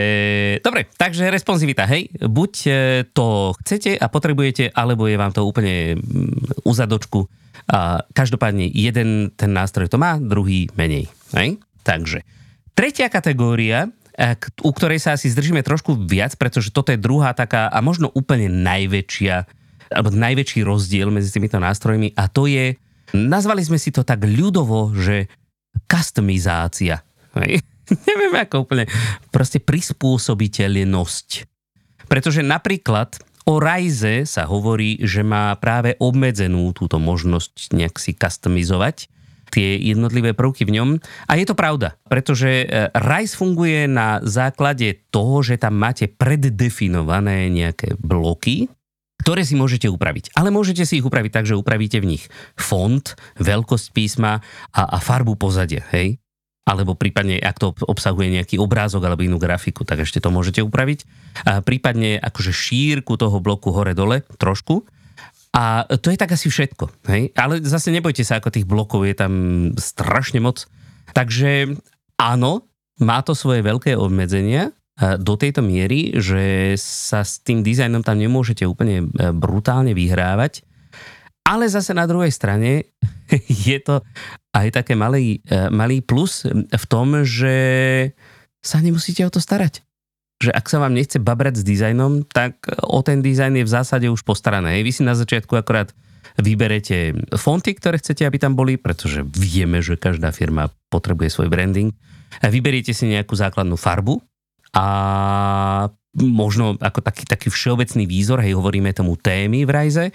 dobre, 0.61 0.91
takže 0.91 1.31
responsivita, 1.31 1.87
hej, 1.87 2.11
buď 2.19 2.53
e, 2.67 2.71
to 3.11 3.55
chcete 3.63 3.95
a 3.97 4.07
potrebujete, 4.11 4.75
alebo 4.75 5.07
je 5.07 5.17
vám 5.17 5.33
to 5.33 5.47
úplne 5.47 5.97
mm, 5.97 6.67
u 6.67 6.73
zadočku. 6.75 7.31
A 7.67 8.05
každopádne 8.15 8.69
jeden 8.71 9.35
ten 9.35 9.51
nástroj 9.51 9.91
to 9.91 9.99
má, 9.99 10.19
druhý 10.19 10.71
menej, 10.75 11.11
hej. 11.35 11.59
Takže, 11.87 12.27
tretia 12.75 13.07
kategória, 13.07 13.89
e, 14.15 14.35
u 14.63 14.71
ktorej 14.75 14.99
sa 14.99 15.15
asi 15.15 15.31
zdržíme 15.31 15.63
trošku 15.63 15.95
viac, 16.07 16.35
pretože 16.35 16.75
toto 16.75 16.91
je 16.91 17.01
druhá 17.01 17.33
taká 17.33 17.71
a 17.71 17.79
možno 17.81 18.11
úplne 18.13 18.51
najväčšia 18.51 19.47
alebo 19.87 20.11
najväčší 20.11 20.67
rozdiel 20.67 21.15
medzi 21.15 21.31
týmito 21.31 21.63
nástrojmi 21.63 22.11
a 22.19 22.27
to 22.27 22.51
je, 22.51 22.75
nazvali 23.15 23.63
sme 23.63 23.79
si 23.79 23.95
to 23.95 24.03
tak 24.03 24.27
ľudovo, 24.27 24.91
že 24.99 25.31
customizácia. 25.87 27.07
Hej. 27.39 27.63
Neviem 28.09 28.35
ako 28.35 28.67
úplne, 28.67 28.85
proste 29.31 29.63
prispôsobiteľnosť. 29.63 31.29
Pretože 32.07 32.43
napríklad 32.43 33.19
o 33.47 33.63
Rise 33.63 34.27
sa 34.27 34.47
hovorí, 34.47 34.99
že 35.03 35.23
má 35.23 35.55
práve 35.59 35.95
obmedzenú 36.03 36.75
túto 36.75 36.99
možnosť 36.99 37.75
nejak 37.75 37.99
si 37.99 38.15
customizovať 38.15 39.11
tie 39.47 39.79
jednotlivé 39.79 40.35
prvky 40.35 40.67
v 40.67 40.75
ňom. 40.75 40.89
A 41.31 41.39
je 41.39 41.47
to 41.47 41.55
pravda, 41.55 41.95
pretože 42.11 42.67
Rise 42.93 43.39
funguje 43.39 43.87
na 43.87 44.19
základe 44.27 45.07
toho, 45.15 45.41
že 45.47 45.57
tam 45.57 45.79
máte 45.79 46.11
preddefinované 46.11 47.47
nejaké 47.49 47.95
bloky, 48.03 48.67
ktoré 49.23 49.47
si 49.47 49.55
môžete 49.55 49.87
upraviť. 49.87 50.35
Ale 50.35 50.51
môžete 50.51 50.83
si 50.83 50.99
ich 50.99 51.07
upraviť 51.07 51.33
tak, 51.33 51.47
že 51.47 51.59
upravíte 51.59 52.03
v 52.03 52.19
nich 52.19 52.25
font, 52.59 53.15
veľkosť 53.39 53.87
písma 53.95 54.43
a, 54.75 54.83
a 54.87 54.99
farbu 54.99 55.39
pozadia, 55.39 55.87
hej? 55.95 56.19
Alebo 56.67 56.99
prípadne, 56.99 57.39
ak 57.39 57.63
to 57.63 57.71
obsahuje 57.87 58.27
nejaký 58.35 58.59
obrázok 58.59 59.07
alebo 59.07 59.23
inú 59.23 59.39
grafiku, 59.39 59.87
tak 59.87 60.03
ešte 60.03 60.19
to 60.19 60.35
môžete 60.35 60.61
upraviť. 60.67 61.07
A 61.47 61.63
prípadne 61.63 62.19
akože 62.19 62.51
šírku 62.51 63.15
toho 63.15 63.39
bloku 63.39 63.71
hore-dole 63.71 64.27
trošku. 64.35 64.83
A 65.55 65.87
to 65.87 66.11
je 66.11 66.19
tak 66.19 66.35
asi 66.35 66.51
všetko. 66.51 66.91
Hej? 67.07 67.31
Ale 67.39 67.63
zase 67.63 67.95
nebojte 67.95 68.27
sa, 68.27 68.43
ako 68.43 68.51
tých 68.51 68.67
blokov 68.67 69.07
je 69.07 69.15
tam 69.15 69.33
strašne 69.79 70.43
moc. 70.43 70.67
Takže 71.15 71.79
áno, 72.19 72.67
má 72.99 73.23
to 73.23 73.33
svoje 73.33 73.63
veľké 73.63 73.95
obmedzenia, 73.95 74.75
do 74.97 75.37
tejto 75.37 75.61
miery, 75.61 76.17
že 76.17 76.73
sa 76.81 77.21
s 77.21 77.45
tým 77.45 77.61
dizajnom 77.61 78.01
tam 78.01 78.17
nemôžete 78.17 78.65
úplne 78.65 79.05
e, 79.13 79.29
brutálne 79.29 79.93
vyhrávať. 79.93 80.65
Ale 81.47 81.71
zase 81.71 81.95
na 81.95 82.11
druhej 82.11 82.35
strane 82.35 82.91
je 83.71 83.79
to 83.79 84.03
aj 84.51 84.67
také 84.75 84.99
malý, 84.99 85.39
e, 85.47 85.71
malý 85.71 86.03
plus 86.03 86.43
v 86.51 86.85
tom, 86.91 87.23
že 87.23 87.55
sa 88.59 88.83
nemusíte 88.83 89.23
o 89.23 89.31
to 89.31 89.39
starať. 89.39 89.87
Že 90.43 90.51
ak 90.53 90.67
sa 90.67 90.83
vám 90.83 90.93
nechce 90.93 91.23
babrať 91.23 91.63
s 91.63 91.65
dizajnom, 91.65 92.27
tak 92.27 92.67
o 92.83 93.01
ten 93.01 93.23
dizajn 93.23 93.63
je 93.63 93.65
v 93.65 93.73
zásade 93.73 94.07
už 94.11 94.27
postarané. 94.27 94.83
Vy 94.83 94.91
si 94.91 95.03
na 95.07 95.15
začiatku 95.15 95.55
akorát 95.55 95.95
vyberete 96.37 97.17
fonty, 97.39 97.73
ktoré 97.73 97.97
chcete, 97.97 98.27
aby 98.27 98.37
tam 98.37 98.53
boli, 98.53 98.77
pretože 98.77 99.25
vieme, 99.25 99.81
že 99.81 99.97
každá 99.97 100.35
firma 100.37 100.69
potrebuje 100.93 101.33
svoj 101.33 101.49
branding. 101.49 101.95
A 102.45 102.53
Vyberiete 102.53 102.93
si 102.93 103.09
nejakú 103.09 103.33
základnú 103.33 103.81
farbu, 103.81 104.21
a 104.77 104.87
možno 106.17 106.81
ako 106.81 107.05
taký, 107.05 107.29
taký 107.29 107.49
všeobecný 107.53 108.09
výzor, 108.09 108.41
hej, 108.41 108.57
hovoríme 108.57 108.89
tomu 108.97 109.21
témy 109.21 109.69
v 109.69 109.71
Rise. 109.71 110.07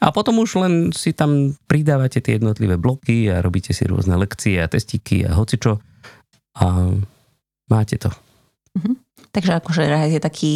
A 0.00 0.08
potom 0.10 0.40
už 0.40 0.56
len 0.60 0.74
si 0.96 1.12
tam 1.12 1.52
pridávate 1.68 2.24
tie 2.24 2.40
jednotlivé 2.40 2.80
bloky 2.80 3.28
a 3.28 3.44
robíte 3.44 3.76
si 3.76 3.84
rôzne 3.84 4.16
lekcie 4.16 4.56
a 4.60 4.70
testíky 4.70 5.28
a 5.28 5.36
hocičo. 5.36 5.80
A 6.56 6.96
máte 7.68 8.00
to. 8.00 8.08
Takže 9.34 9.60
akože 9.60 9.82
Rise 9.84 10.16
je 10.16 10.22
taký 10.22 10.52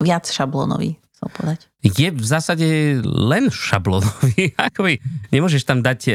viac 0.00 0.24
šablónový, 0.24 0.96
chcel 1.16 1.28
povedať. 1.34 1.60
Je 1.84 2.08
v 2.08 2.24
zásade 2.24 2.66
len 3.04 3.52
šablónový. 3.52 4.56
Akoby 4.72 5.04
nemôžeš 5.30 5.68
tam 5.68 5.84
dať 5.84 6.00
e, 6.08 6.12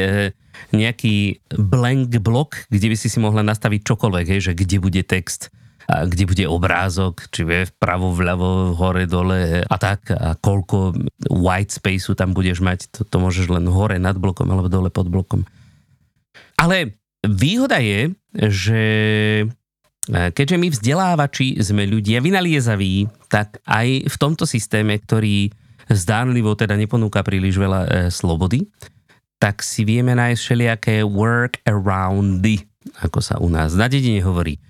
nejaký 0.74 1.44
blank 1.54 2.10
blok, 2.18 2.66
kde 2.72 2.86
by 2.90 2.96
si 2.98 3.08
si 3.12 3.18
mohla 3.22 3.46
nastaviť 3.46 3.80
čokoľvek, 3.86 4.26
hej, 4.36 4.40
že 4.50 4.52
kde 4.58 4.76
bude 4.82 5.02
text 5.06 5.52
a 5.88 6.04
kde 6.04 6.24
bude 6.28 6.44
obrázok, 6.46 7.30
či 7.32 7.46
vie 7.46 7.64
vpravo, 7.64 8.12
vľavo, 8.12 8.76
hore, 8.76 9.08
dole 9.08 9.64
a 9.64 9.76
tak 9.80 10.12
a 10.12 10.36
koľko 10.36 10.92
white 11.32 11.72
spaceu 11.72 12.12
tam 12.12 12.36
budeš 12.36 12.60
mať, 12.60 12.92
to, 12.92 13.00
to 13.08 13.16
môžeš 13.16 13.48
len 13.48 13.66
hore 13.70 13.96
nad 13.96 14.14
blokom 14.18 14.50
alebo 14.52 14.68
dole 14.68 14.92
pod 14.92 15.08
blokom. 15.08 15.42
Ale 16.60 17.00
výhoda 17.24 17.80
je, 17.80 18.12
že 18.36 18.82
e, 20.08 20.30
keďže 20.30 20.56
my 20.60 20.68
vzdelávači 20.68 21.56
sme 21.64 21.88
ľudia 21.88 22.20
vynaliezaví, 22.20 23.08
tak 23.32 23.58
aj 23.64 24.06
v 24.06 24.16
tomto 24.20 24.44
systéme, 24.44 25.00
ktorý 25.00 25.48
zdánlivo 25.90 26.54
teda 26.54 26.78
neponúka 26.78 27.24
príliš 27.26 27.58
veľa 27.58 27.80
e, 27.82 27.88
slobody, 28.14 28.62
tak 29.40 29.64
si 29.64 29.88
vieme 29.88 30.12
nájsť 30.14 30.40
všelijaké 30.40 30.94
work 31.02 31.64
aroundy, 31.64 32.60
ako 33.00 33.18
sa 33.24 33.40
u 33.40 33.48
nás 33.48 33.72
na 33.72 33.88
dedine 33.88 34.20
hovorí. 34.20 34.60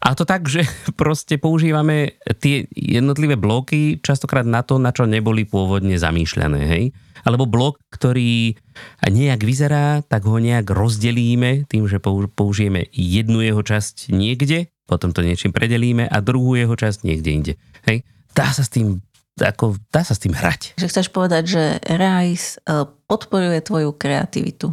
A 0.00 0.12
to 0.12 0.28
tak, 0.28 0.46
že 0.48 0.64
proste 1.00 1.36
používame 1.40 2.20
tie 2.40 2.68
jednotlivé 2.72 3.36
bloky 3.36 4.00
častokrát 4.00 4.44
na 4.44 4.60
to, 4.64 4.76
na 4.76 4.92
čo 4.92 5.08
neboli 5.08 5.44
pôvodne 5.44 5.96
zamýšľané, 5.96 6.60
hej? 6.66 6.84
Alebo 7.20 7.44
blok, 7.44 7.76
ktorý 7.92 8.56
nejak 9.04 9.44
vyzerá, 9.44 10.00
tak 10.00 10.24
ho 10.24 10.40
nejak 10.40 10.72
rozdelíme 10.72 11.68
tým, 11.68 11.84
že 11.84 12.00
pou- 12.00 12.32
použijeme 12.32 12.88
jednu 12.96 13.44
jeho 13.44 13.60
časť 13.60 14.08
niekde, 14.08 14.72
potom 14.88 15.12
to 15.12 15.20
niečím 15.20 15.52
predelíme 15.52 16.08
a 16.08 16.16
druhú 16.24 16.56
jeho 16.56 16.72
časť 16.72 17.04
niekde 17.04 17.30
inde. 17.30 17.52
Hej? 17.84 18.08
Dá 18.32 18.48
sa 18.56 18.64
s 18.64 18.72
tým 18.72 19.04
ako, 19.40 19.80
dá 19.88 20.04
sa 20.04 20.12
s 20.12 20.20
tým 20.20 20.36
hrať. 20.36 20.76
Že 20.76 20.90
chceš 20.92 21.08
povedať, 21.08 21.42
že 21.48 21.62
Rise 21.88 22.60
eh, 22.60 22.84
podporuje 23.08 23.60
tvoju 23.64 23.96
kreativitu. 23.96 24.68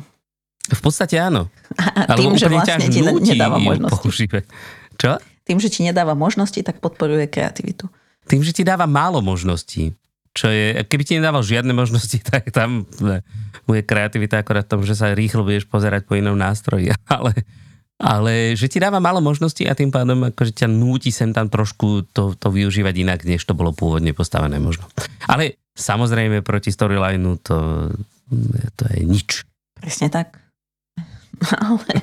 V 0.67 0.81
podstate 0.83 1.15
áno. 1.15 1.47
A 1.79 2.19
tým, 2.19 2.35
že 2.35 2.51
vlastne 2.51 2.91
ti 2.91 2.99
nedáva 2.99 3.55
možnosti. 3.55 4.03
používať. 4.03 4.43
Čo? 4.97 5.21
Tým, 5.47 5.63
že 5.63 5.71
ti 5.71 5.85
nedáva 5.85 6.17
možnosti, 6.17 6.59
tak 6.59 6.83
podporuje 6.83 7.29
kreativitu. 7.31 7.87
Tým, 8.27 8.43
že 8.43 8.51
ti 8.51 8.67
dáva 8.67 8.83
málo 8.83 9.23
možností. 9.23 9.95
Čo 10.35 10.51
je, 10.53 10.85
keby 10.85 11.03
ti 11.07 11.17
nedával 11.17 11.41
žiadne 11.41 11.71
možnosti, 11.71 12.19
tak 12.29 12.51
tam 12.51 12.83
ne, 12.99 13.23
bude 13.65 13.81
kreativita 13.81 14.43
akorát 14.43 14.67
v 14.67 14.71
tom, 14.77 14.81
že 14.83 14.93
sa 14.93 15.15
rýchlo 15.15 15.47
budeš 15.47 15.65
pozerať 15.65 16.05
po 16.05 16.19
inom 16.19 16.35
nástroji. 16.35 16.91
Ale, 17.07 17.33
ale 17.97 18.53
že 18.53 18.69
ti 18.69 18.77
dáva 18.77 19.01
málo 19.01 19.25
možností 19.25 19.65
a 19.65 19.73
tým 19.73 19.89
pádom 19.89 20.29
akože 20.29 20.53
ťa 20.53 20.69
núti 20.69 21.09
sem 21.09 21.33
tam 21.33 21.49
trošku 21.49 22.05
to, 22.13 22.37
to 22.37 22.47
využívať 22.53 22.93
inak, 22.93 23.19
než 23.25 23.41
to 23.41 23.57
bolo 23.57 23.73
pôvodne 23.73 24.13
postavené 24.13 24.61
možno. 24.61 24.85
Ale 25.25 25.57
samozrejme 25.73 26.45
proti 26.45 26.69
storylineu 26.69 27.41
to, 27.41 27.89
to 28.77 28.83
je 28.93 29.01
nič. 29.01 29.41
Presne 29.81 30.13
tak. 30.13 30.46
Ale 31.69 31.93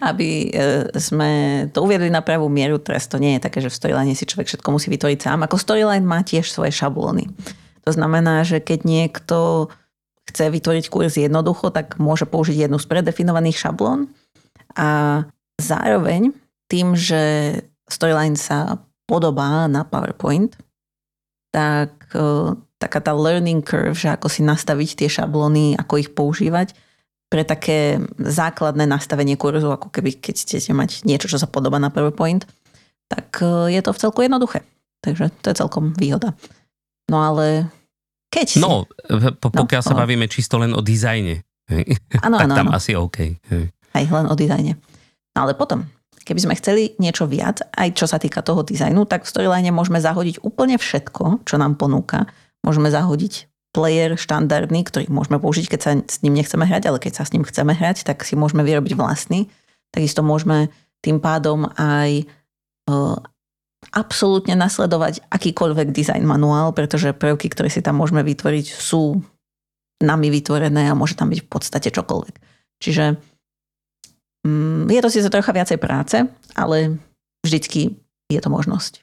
aby 0.00 0.28
e, 0.48 0.86
sme 0.98 1.30
to 1.74 1.82
uviedli 1.82 2.08
na 2.08 2.22
pravú 2.22 2.46
mieru, 2.46 2.78
teraz 2.78 3.10
to 3.10 3.18
nie 3.18 3.36
je 3.36 3.44
také, 3.44 3.58
že 3.58 3.70
v 3.70 3.78
storyline 3.78 4.14
si 4.14 4.28
človek 4.28 4.46
všetko 4.46 4.68
musí 4.70 4.88
vytvoriť 4.90 5.18
sám. 5.18 5.44
Ako 5.44 5.58
storyline 5.58 6.06
má 6.06 6.22
tiež 6.22 6.46
svoje 6.50 6.70
šablóny. 6.70 7.26
To 7.84 7.90
znamená, 7.90 8.46
že 8.46 8.62
keď 8.62 8.86
niekto 8.86 9.68
chce 10.24 10.48
vytvoriť 10.48 10.84
kurz 10.88 11.20
jednoducho, 11.20 11.68
tak 11.68 12.00
môže 12.00 12.24
použiť 12.24 12.66
jednu 12.66 12.80
z 12.80 12.86
predefinovaných 12.88 13.60
šablón 13.60 14.08
a 14.72 15.22
zároveň 15.60 16.32
tým, 16.66 16.96
že 16.96 17.22
storyline 17.86 18.34
sa 18.34 18.80
podobá 19.04 19.68
na 19.68 19.84
PowerPoint, 19.84 20.56
tak 21.52 21.92
e, 22.16 22.56
taká 22.80 22.98
tá 23.04 23.12
learning 23.12 23.60
curve, 23.60 23.94
že 23.94 24.10
ako 24.10 24.32
si 24.32 24.40
nastaviť 24.40 25.04
tie 25.04 25.08
šablóny, 25.12 25.76
ako 25.76 25.94
ich 26.00 26.10
používať, 26.16 26.72
pre 27.34 27.42
také 27.42 27.98
základné 28.14 28.86
nastavenie 28.86 29.34
kurzu, 29.34 29.66
ako 29.74 29.90
keby 29.90 30.22
keď 30.22 30.46
chcete 30.46 30.70
mať 30.70 31.02
niečo, 31.02 31.26
čo 31.26 31.42
sa 31.42 31.50
podobá 31.50 31.82
na 31.82 31.90
PowerPoint, 31.90 32.46
tak 33.10 33.42
e, 33.42 33.74
je 33.74 33.82
to 33.82 33.90
v 33.90 33.98
celku 33.98 34.22
jednoduché. 34.22 34.62
Takže 35.02 35.34
to 35.42 35.50
je 35.50 35.58
celkom 35.58 35.98
výhoda. 35.98 36.38
No 37.10 37.26
ale 37.26 37.66
keď. 38.30 38.62
No, 38.62 38.86
po- 39.42 39.50
pokiaľ 39.50 39.82
sa 39.82 39.98
no. 39.98 40.06
bavíme 40.06 40.30
čisto 40.30 40.62
len 40.62 40.78
o 40.78 40.78
dizajne, 40.78 41.42
áno, 42.22 42.38
tak 42.38 42.46
áno, 42.46 42.54
tam 42.54 42.68
áno. 42.70 42.78
asi 42.78 42.94
OK. 42.94 43.18
hej. 43.50 43.64
Aj 43.74 44.04
len 44.06 44.26
o 44.30 44.34
dizajne. 44.38 44.78
No 45.34 45.38
ale 45.42 45.58
potom, 45.58 45.90
keby 46.22 46.38
sme 46.38 46.54
chceli 46.54 46.94
niečo 47.02 47.26
viac, 47.26 47.66
aj 47.74 47.98
čo 47.98 48.06
sa 48.06 48.22
týka 48.22 48.46
toho 48.46 48.62
dizajnu, 48.62 49.10
tak 49.10 49.26
v 49.26 49.30
storyline 49.34 49.74
môžeme 49.74 49.98
zahodiť 49.98 50.38
úplne 50.46 50.78
všetko, 50.78 51.42
čo 51.42 51.58
nám 51.58 51.82
ponúka. 51.82 52.30
Môžeme 52.62 52.94
zahodiť 52.94 53.50
player 53.74 54.14
štandardný, 54.14 54.86
ktorý 54.86 55.10
môžeme 55.10 55.42
použiť, 55.42 55.66
keď 55.66 55.80
sa 55.82 55.90
s 55.98 56.22
ním 56.22 56.38
nechceme 56.38 56.62
hrať, 56.62 56.86
ale 56.86 57.02
keď 57.02 57.12
sa 57.18 57.24
s 57.26 57.34
ním 57.34 57.42
chceme 57.42 57.74
hrať, 57.74 58.06
tak 58.06 58.22
si 58.22 58.38
môžeme 58.38 58.62
vyrobiť 58.62 58.94
vlastný. 58.94 59.50
Takisto 59.90 60.22
môžeme 60.22 60.70
tým 61.02 61.18
pádom 61.18 61.66
aj 61.74 62.22
uh, 62.88 63.18
absolútne 63.90 64.54
nasledovať 64.54 65.26
akýkoľvek 65.28 65.90
design 65.90 66.22
manuál, 66.24 66.70
pretože 66.70 67.12
prvky, 67.12 67.50
ktoré 67.50 67.68
si 67.68 67.82
tam 67.82 67.98
môžeme 67.98 68.22
vytvoriť, 68.22 68.66
sú 68.70 69.18
nami 70.00 70.30
vytvorené 70.30 70.88
a 70.88 70.96
môže 70.96 71.18
tam 71.18 71.34
byť 71.34 71.40
v 71.42 71.50
podstate 71.50 71.90
čokoľvek. 71.90 72.34
Čiže 72.78 73.04
um, 74.46 74.86
je 74.86 75.00
to 75.02 75.10
síce 75.10 75.26
trocha 75.28 75.50
viacej 75.50 75.82
práce, 75.82 76.22
ale 76.54 77.02
vždycky 77.42 77.98
je 78.30 78.40
to 78.40 78.48
možnosť. 78.48 79.02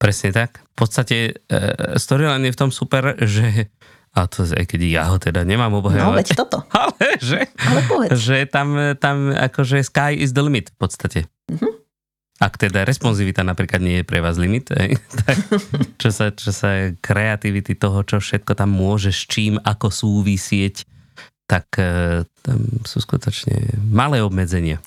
Presne 0.00 0.32
tak. 0.32 0.64
V 0.74 0.76
podstate 0.76 1.16
uh, 1.46 1.94
storyline 1.94 2.50
je 2.50 2.54
v 2.56 2.60
tom 2.60 2.70
super, 2.74 3.14
že 3.22 3.70
a 4.10 4.26
to 4.26 4.42
aj 4.42 4.66
keď 4.66 4.80
ja 4.90 5.04
ho 5.06 5.22
teda 5.22 5.46
nemám 5.46 5.70
obhajovať. 5.78 6.10
No 6.10 6.18
veď 6.18 6.28
toto. 6.34 6.58
Ale 6.74 7.06
že, 7.22 7.46
Ale 7.62 7.80
povedz. 7.86 8.10
že 8.18 8.36
tam, 8.50 8.74
tam 8.98 9.30
akože 9.30 9.86
sky 9.86 10.18
is 10.18 10.34
the 10.34 10.42
limit 10.42 10.74
v 10.74 10.76
podstate. 10.78 11.20
Mhm. 11.46 11.78
Ak 12.40 12.56
teda 12.56 12.88
responsivita 12.88 13.44
napríklad 13.44 13.84
nie 13.84 14.00
je 14.00 14.08
pre 14.08 14.24
vás 14.24 14.40
limit, 14.40 14.72
hej, 14.72 14.96
tak 15.28 15.36
čo 16.00 16.08
sa, 16.08 16.32
čo 16.32 16.50
sa 16.50 16.88
kreativity 16.98 17.76
toho, 17.76 18.00
čo 18.02 18.16
všetko 18.16 18.56
tam 18.56 18.72
môže 18.72 19.12
s 19.12 19.28
čím, 19.28 19.60
ako 19.60 19.92
súvisieť, 19.92 20.88
tak 21.44 21.68
e, 21.76 22.24
tam 22.40 22.58
sú 22.88 23.04
skutočne 23.04 23.84
malé 23.92 24.24
obmedzenia. 24.24 24.80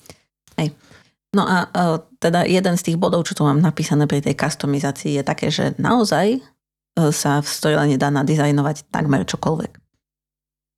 No 1.34 1.42
a 1.50 1.66
uh, 1.66 1.98
teda 2.22 2.46
jeden 2.46 2.78
z 2.78 2.82
tých 2.86 2.96
bodov, 2.96 3.26
čo 3.26 3.34
tu 3.34 3.42
mám 3.42 3.58
napísané 3.58 4.06
pri 4.06 4.22
tej 4.22 4.38
customizácii 4.38 5.18
je 5.18 5.22
také, 5.26 5.50
že 5.50 5.74
naozaj 5.82 6.38
sa 6.94 7.42
v 7.42 7.46
storyline 7.46 7.96
dá 7.98 8.08
nadizajnovať 8.10 8.90
takmer 8.90 9.26
čokoľvek. 9.26 9.72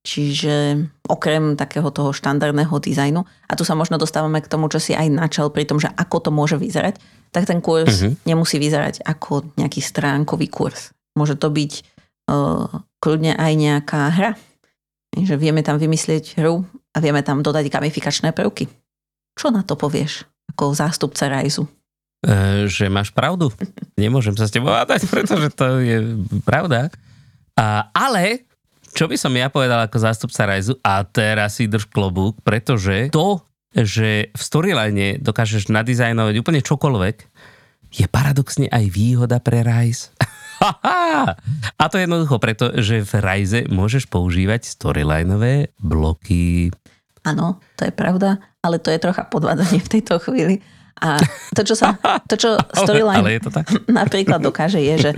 Čiže 0.07 0.87
okrem 1.11 1.59
takého 1.59 1.91
toho 1.91 2.15
štandardného 2.15 2.71
dizajnu, 2.79 3.27
a 3.27 3.53
tu 3.59 3.67
sa 3.67 3.75
možno 3.75 3.99
dostávame 3.99 4.39
k 4.39 4.47
tomu, 4.47 4.71
čo 4.71 4.79
si 4.79 4.95
aj 4.95 5.11
načal 5.11 5.51
pri 5.51 5.67
tom, 5.67 5.83
že 5.83 5.91
ako 5.91 6.17
to 6.23 6.31
môže 6.31 6.55
vyzerať, 6.55 7.03
tak 7.35 7.51
ten 7.51 7.59
kurz 7.59 8.07
uh-huh. 8.07 8.15
nemusí 8.23 8.63
vyzerať 8.63 9.03
ako 9.03 9.51
nejaký 9.59 9.83
stránkový 9.83 10.47
kurz. 10.47 10.95
Môže 11.19 11.35
to 11.35 11.51
byť 11.51 11.73
uh, 12.31 12.71
kľudne 13.03 13.35
aj 13.35 13.53
nejaká 13.59 14.01
hra. 14.15 14.31
Že 15.17 15.43
vieme 15.43 15.67
tam 15.67 15.81
vymyslieť 15.81 16.39
hru 16.39 16.63
a 16.95 16.97
vieme 17.03 17.25
tam 17.27 17.43
dodať 17.43 17.67
gamifikačné 17.67 18.31
prvky. 18.31 18.71
Čo 19.35 19.51
na 19.51 19.67
to 19.67 19.75
povieš? 19.75 20.29
ako 20.57 20.73
zástupca 20.73 21.29
Rajzu. 21.29 21.69
E, 22.25 22.65
že 22.71 22.89
máš 22.89 23.13
pravdu. 23.13 23.53
Nemôžem 24.01 24.33
sa 24.41 24.49
s 24.49 24.55
tebou 24.55 24.73
hádať, 24.73 25.05
pretože 25.13 25.53
to 25.53 25.85
je 25.85 26.17
pravda. 26.49 26.89
A, 27.53 27.93
ale, 27.93 28.49
čo 28.97 29.05
by 29.05 29.21
som 29.21 29.33
ja 29.37 29.53
povedal 29.53 29.85
ako 29.85 30.01
zástupca 30.01 30.49
Rajzu, 30.49 30.81
a 30.81 31.05
teraz 31.05 31.61
si 31.61 31.69
drž 31.69 31.93
klobúk, 31.93 32.41
pretože 32.41 33.13
to, 33.13 33.45
že 33.77 34.33
v 34.33 34.43
storyline 34.43 35.21
dokážeš 35.21 35.69
nadizajnovať 35.69 36.35
úplne 36.41 36.61
čokoľvek, 36.65 37.17
je 37.93 38.07
paradoxne 38.09 38.67
aj 38.73 38.85
výhoda 38.89 39.37
pre 39.41 39.61
Rise. 39.61 40.13
a 41.81 41.85
to 41.89 42.01
je 42.01 42.09
jednoducho 42.09 42.41
preto, 42.41 42.73
že 42.81 43.05
v 43.05 43.13
Rise 43.21 43.61
môžeš 43.69 44.09
používať 44.09 44.65
storylineové 44.65 45.77
bloky. 45.77 46.73
Áno, 47.29 47.61
to 47.77 47.85
je 47.85 47.93
pravda, 47.93 48.41
ale 48.65 48.81
to 48.81 48.89
je 48.89 49.03
trocha 49.03 49.29
podvádzanie 49.29 49.85
v 49.85 49.93
tejto 50.01 50.17
chvíli. 50.23 50.65
A 51.03 51.21
to, 51.53 51.63
čo, 51.67 51.75
sa, 51.77 51.97
to, 52.25 52.35
čo 52.41 52.57
storyline 52.85 53.21
ale, 53.21 53.29
ale 53.29 53.37
je 53.37 53.43
to 53.45 53.51
tak? 53.53 53.67
napríklad 54.01 54.41
dokáže, 54.41 54.81
je, 54.81 54.95
že 54.97 55.11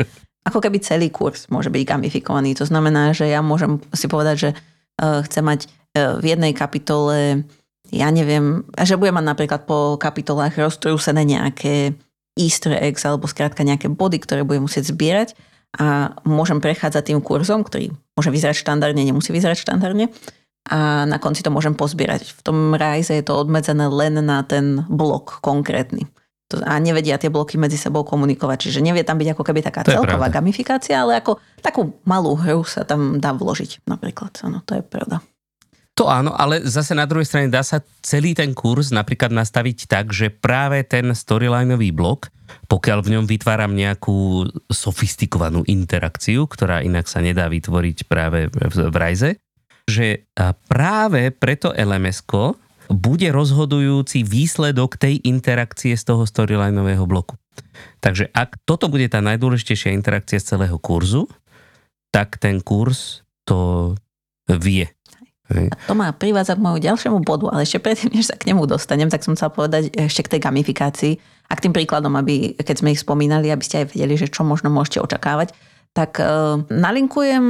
ako 0.42 0.58
keby 0.64 0.80
celý 0.80 1.08
kurz 1.12 1.46
môže 1.52 1.68
byť 1.68 1.82
gamifikovaný. 1.84 2.56
To 2.58 2.64
znamená, 2.64 3.12
že 3.12 3.28
ja 3.28 3.44
môžem 3.44 3.78
si 3.92 4.08
povedať, 4.08 4.36
že 4.36 4.50
uh, 4.54 5.20
chcem 5.28 5.44
mať 5.44 5.60
uh, 5.68 6.18
v 6.18 6.34
jednej 6.34 6.52
kapitole, 6.56 7.44
ja 7.88 8.08
neviem, 8.12 8.68
že 8.76 9.00
budem 9.00 9.16
mať 9.16 9.26
napríklad 9.32 9.60
po 9.64 9.96
kapitolách 9.96 10.60
roztrúsené 10.60 11.24
nejaké 11.24 11.96
easter 12.36 12.76
eggs 12.76 13.02
alebo 13.08 13.26
skrátka 13.26 13.64
nejaké 13.64 13.88
body, 13.88 14.20
ktoré 14.20 14.44
budem 14.44 14.68
musieť 14.68 14.92
zbierať 14.92 15.32
a 15.76 16.16
môžem 16.24 16.60
prechádzať 16.60 17.12
tým 17.12 17.20
kurzom, 17.20 17.64
ktorý 17.64 17.92
môže 18.16 18.30
vyzerať 18.32 18.60
štandardne, 18.60 19.04
nemusí 19.04 19.32
vyzerať 19.32 19.68
štandardne 19.68 20.12
a 20.68 21.08
na 21.08 21.16
konci 21.22 21.40
to 21.40 21.54
môžem 21.54 21.72
pozbierať. 21.72 22.34
V 22.34 22.40
tom 22.44 22.58
Rise 22.74 23.14
je 23.16 23.24
to 23.24 23.40
obmedzené 23.40 23.88
len 23.88 24.20
na 24.20 24.44
ten 24.44 24.84
blok 24.90 25.40
konkrétny. 25.40 26.04
A 26.64 26.80
nevedia 26.80 27.20
tie 27.20 27.28
bloky 27.28 27.60
medzi 27.60 27.76
sebou 27.76 28.08
komunikovať. 28.08 28.68
Čiže 28.68 28.80
nevie 28.80 29.04
tam 29.04 29.20
byť 29.20 29.36
ako 29.36 29.42
keby 29.44 29.60
taká 29.60 29.84
celková 29.84 30.32
gamifikácia, 30.32 31.04
ale 31.04 31.20
ako 31.20 31.36
takú 31.60 32.00
malú 32.08 32.36
hru 32.40 32.64
sa 32.64 32.88
tam 32.88 33.20
dá 33.20 33.36
vložiť 33.36 33.84
napríklad. 33.84 34.32
Áno, 34.44 34.64
to 34.64 34.80
je 34.80 34.82
pravda. 34.84 35.20
To 35.98 36.06
áno, 36.06 36.30
ale 36.30 36.62
zase 36.62 36.94
na 36.94 37.10
druhej 37.10 37.26
strane 37.26 37.50
dá 37.50 37.60
sa 37.66 37.82
celý 38.06 38.30
ten 38.30 38.54
kurz 38.54 38.94
napríklad 38.94 39.34
nastaviť 39.34 39.90
tak, 39.90 40.14
že 40.14 40.30
práve 40.30 40.86
ten 40.86 41.10
storylineový 41.10 41.90
blok, 41.90 42.30
pokiaľ 42.70 42.98
v 43.02 43.12
ňom 43.18 43.24
vytváram 43.26 43.74
nejakú 43.74 44.46
sofistikovanú 44.70 45.66
interakciu, 45.66 46.46
ktorá 46.46 46.86
inak 46.86 47.10
sa 47.10 47.18
nedá 47.18 47.50
vytvoriť 47.50 48.06
práve 48.06 48.46
v, 48.46 48.88
v 48.88 48.94
Rise, 48.94 49.30
že 49.88 50.28
práve 50.68 51.32
preto 51.32 51.72
lms 51.72 52.28
bude 52.92 53.28
rozhodujúci 53.32 54.24
výsledok 54.24 55.00
tej 55.00 55.20
interakcie 55.24 55.96
z 55.96 56.04
toho 56.04 56.28
storylineového 56.28 57.04
bloku. 57.08 57.36
Takže 58.04 58.28
ak 58.32 58.60
toto 58.68 58.92
bude 58.92 59.08
tá 59.08 59.24
najdôležitejšia 59.24 59.96
interakcia 59.96 60.40
z 60.40 60.56
celého 60.56 60.76
kurzu, 60.76 61.28
tak 62.12 62.40
ten 62.40 62.60
kurz 62.60 63.24
to 63.44 63.92
vie. 64.48 64.88
A 65.48 65.76
to 65.88 65.96
ma 65.96 66.12
privádza 66.12 66.56
k 66.56 66.60
môjmu 66.60 66.80
ďalšiemu 66.80 67.24
bodu, 67.24 67.48
ale 67.48 67.64
ešte 67.64 67.80
predtým, 67.80 68.12
než 68.12 68.28
sa 68.28 68.36
k 68.36 68.52
nemu 68.52 68.68
dostanem, 68.68 69.08
tak 69.08 69.24
som 69.24 69.32
chcela 69.32 69.48
povedať 69.48 69.88
ešte 69.96 70.28
k 70.28 70.36
tej 70.36 70.40
gamifikácii 70.44 71.12
a 71.48 71.52
k 71.56 71.62
tým 71.64 71.72
príkladom, 71.72 72.12
aby, 72.20 72.52
keď 72.60 72.84
sme 72.84 72.92
ich 72.92 73.00
spomínali, 73.00 73.48
aby 73.48 73.64
ste 73.64 73.84
aj 73.84 73.96
vedeli, 73.96 74.20
že 74.20 74.28
čo 74.28 74.44
možno 74.44 74.68
môžete 74.68 75.00
očakávať 75.00 75.56
tak 75.96 76.22
uh, 76.22 76.62
nalinkujem 76.70 77.44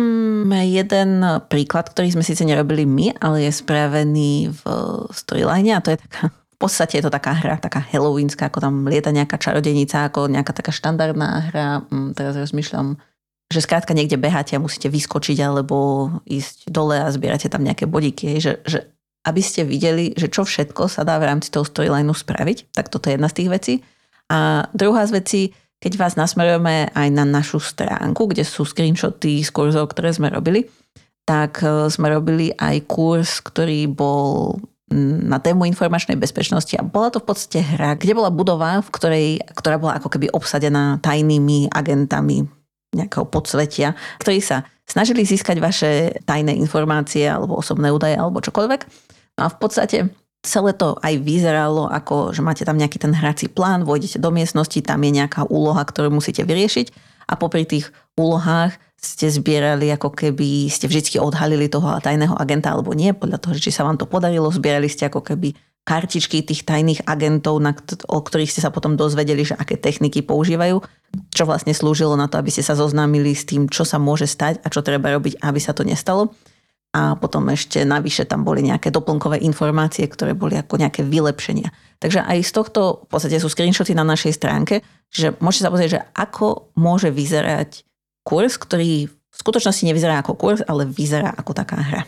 jeden 0.64 1.10
príklad, 1.52 1.92
ktorý 1.92 2.16
sme 2.16 2.24
síce 2.24 2.42
nerobili 2.42 2.88
my, 2.88 3.18
ale 3.20 3.44
je 3.48 3.52
spravený 3.52 4.50
v 4.50 4.62
storyline 5.12 5.76
a 5.76 5.84
to 5.84 5.92
je 5.92 6.00
taká 6.00 6.32
v 6.58 6.66
podstate 6.66 6.98
je 6.98 7.06
to 7.06 7.14
taká 7.14 7.38
hra, 7.38 7.62
taká 7.62 7.78
halloweenská, 7.78 8.50
ako 8.50 8.58
tam 8.58 8.74
lieta 8.90 9.14
nejaká 9.14 9.38
čarodenica, 9.38 10.10
ako 10.10 10.26
nejaká 10.26 10.50
taká 10.50 10.74
štandardná 10.74 11.54
hra. 11.54 11.86
Mm, 11.86 12.18
teraz 12.18 12.34
rozmýšľam, 12.34 12.98
že 13.46 13.62
skrátka 13.62 13.94
niekde 13.94 14.18
beháte 14.18 14.58
a 14.58 14.62
musíte 14.62 14.90
vyskočiť 14.90 15.38
alebo 15.38 16.10
ísť 16.26 16.66
dole 16.66 16.98
a 16.98 17.06
zbierate 17.14 17.46
tam 17.46 17.62
nejaké 17.62 17.86
bodíky. 17.86 18.42
Že, 18.42 18.66
že 18.66 18.90
aby 19.22 19.38
ste 19.38 19.62
videli, 19.62 20.18
že 20.18 20.26
čo 20.26 20.42
všetko 20.42 20.90
sa 20.90 21.06
dá 21.06 21.22
v 21.22 21.30
rámci 21.30 21.54
toho 21.54 21.62
storylineu 21.62 22.10
spraviť, 22.10 22.74
tak 22.74 22.90
toto 22.90 23.06
je 23.06 23.14
jedna 23.14 23.30
z 23.30 23.36
tých 23.38 23.50
vecí. 23.54 23.74
A 24.26 24.66
druhá 24.74 25.06
z 25.06 25.14
vecí, 25.14 25.40
keď 25.78 25.92
vás 25.94 26.14
nasmerujeme 26.18 26.90
aj 26.90 27.08
na 27.14 27.22
našu 27.22 27.62
stránku, 27.62 28.26
kde 28.30 28.42
sú 28.42 28.66
screenshoty 28.66 29.46
z 29.46 29.50
kurzov, 29.54 29.94
ktoré 29.94 30.10
sme 30.10 30.30
robili, 30.30 30.66
tak 31.22 31.62
e, 31.62 31.86
sme 31.86 32.10
robili 32.10 32.50
aj 32.56 32.88
kurz, 32.90 33.38
ktorý 33.44 33.86
bol 33.86 34.58
na 35.28 35.36
tému 35.36 35.68
informačnej 35.68 36.16
bezpečnosti 36.16 36.72
a 36.80 36.86
bola 36.86 37.12
to 37.12 37.20
v 37.20 37.28
podstate 37.28 37.60
hra, 37.60 38.00
kde 38.00 38.16
bola 38.16 38.32
budova, 38.32 38.80
v 38.80 38.88
ktorej, 38.88 39.26
ktorá 39.52 39.76
bola 39.76 40.00
ako 40.00 40.08
keby 40.08 40.32
obsadená 40.32 40.96
tajnými 41.04 41.68
agentami 41.68 42.48
nejakého 42.96 43.28
podsvetia, 43.28 43.92
ktorí 44.16 44.40
sa 44.40 44.64
snažili 44.88 45.28
získať 45.28 45.60
vaše 45.60 45.90
tajné 46.24 46.56
informácie 46.56 47.28
alebo 47.28 47.60
osobné 47.60 47.92
údaje 47.92 48.16
alebo 48.16 48.40
čokoľvek. 48.40 48.80
A 49.38 49.52
v 49.52 49.56
podstate 49.60 49.98
celé 50.42 50.70
to 50.74 50.94
aj 51.02 51.14
vyzeralo 51.18 51.90
ako, 51.90 52.30
že 52.30 52.42
máte 52.44 52.62
tam 52.62 52.78
nejaký 52.78 52.98
ten 53.02 53.14
hrací 53.14 53.50
plán, 53.50 53.82
vojdete 53.82 54.22
do 54.22 54.30
miestnosti, 54.30 54.78
tam 54.82 55.02
je 55.02 55.10
nejaká 55.22 55.46
úloha, 55.50 55.82
ktorú 55.82 56.14
musíte 56.14 56.46
vyriešiť 56.46 56.94
a 57.28 57.36
popri 57.36 57.66
tých 57.68 57.90
úlohách 58.16 58.78
ste 58.98 59.30
zbierali, 59.30 59.94
ako 59.94 60.10
keby 60.10 60.66
ste 60.66 60.90
vždy 60.90 61.22
odhalili 61.22 61.70
toho 61.70 62.02
tajného 62.02 62.34
agenta 62.34 62.74
alebo 62.74 62.90
nie, 62.94 63.14
podľa 63.14 63.38
toho, 63.38 63.54
či 63.54 63.70
sa 63.70 63.86
vám 63.86 63.94
to 63.94 64.10
podarilo, 64.10 64.50
zbierali 64.50 64.90
ste 64.90 65.06
ako 65.06 65.22
keby 65.22 65.54
kartičky 65.86 66.44
tých 66.44 66.66
tajných 66.68 67.06
agentov, 67.08 67.62
na, 67.62 67.72
o 68.10 68.18
ktorých 68.20 68.50
ste 68.52 68.60
sa 68.60 68.74
potom 68.74 68.98
dozvedeli, 68.98 69.46
že 69.46 69.56
aké 69.56 69.78
techniky 69.78 70.20
používajú, 70.20 70.84
čo 71.32 71.42
vlastne 71.48 71.72
slúžilo 71.72 72.12
na 72.18 72.28
to, 72.28 72.36
aby 72.36 72.52
ste 72.52 72.60
sa 72.60 72.76
zoznámili 72.76 73.32
s 73.32 73.48
tým, 73.48 73.70
čo 73.70 73.88
sa 73.88 73.96
môže 73.96 74.28
stať 74.28 74.60
a 74.60 74.68
čo 74.68 74.84
treba 74.84 75.08
robiť, 75.14 75.40
aby 75.40 75.60
sa 75.62 75.72
to 75.72 75.86
nestalo 75.86 76.34
a 76.88 77.20
potom 77.20 77.44
ešte 77.52 77.84
navyše 77.84 78.24
tam 78.24 78.48
boli 78.48 78.64
nejaké 78.64 78.88
doplnkové 78.88 79.44
informácie, 79.44 80.08
ktoré 80.08 80.32
boli 80.32 80.56
ako 80.56 80.80
nejaké 80.80 81.04
vylepšenia. 81.04 81.68
Takže 82.00 82.24
aj 82.24 82.38
z 82.40 82.52
tohto 82.54 82.80
v 83.04 83.08
podstate 83.12 83.36
sú 83.36 83.52
screenshoty 83.52 83.92
na 83.92 84.08
našej 84.08 84.32
stránke, 84.32 84.80
že 85.12 85.36
môžete 85.42 85.68
sa 85.68 85.72
pozrieť, 85.72 85.90
že 86.00 86.04
ako 86.16 86.72
môže 86.80 87.12
vyzerať 87.12 87.84
kurz, 88.24 88.56
ktorý 88.56 89.08
v 89.08 89.36
skutočnosti 89.36 89.84
nevyzerá 89.84 90.24
ako 90.24 90.32
kurz, 90.34 90.60
ale 90.64 90.88
vyzerá 90.88 91.28
ako 91.36 91.52
taká 91.52 91.76
hra. 91.76 92.02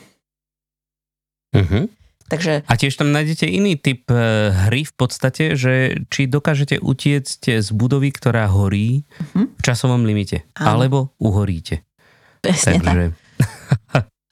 Uh-huh. 1.52 1.84
Takže... 2.30 2.62
A 2.64 2.74
tiež 2.78 2.94
tam 2.94 3.10
nájdete 3.10 3.44
iný 3.50 3.74
typ 3.74 4.06
e, 4.06 4.54
hry 4.70 4.86
v 4.86 4.94
podstate, 4.94 5.58
že 5.58 5.98
či 6.08 6.30
dokážete 6.30 6.78
utiecť 6.78 7.58
z 7.58 7.68
budovy, 7.74 8.14
ktorá 8.14 8.46
horí 8.48 9.02
uh-huh. 9.02 9.50
v 9.50 9.60
časovom 9.60 10.06
limite, 10.06 10.46
Áno. 10.56 10.66
alebo 10.78 10.98
uhoríte. 11.18 11.82
Presne 12.40 12.80
Takže... 12.80 13.04
tak. 13.12 13.29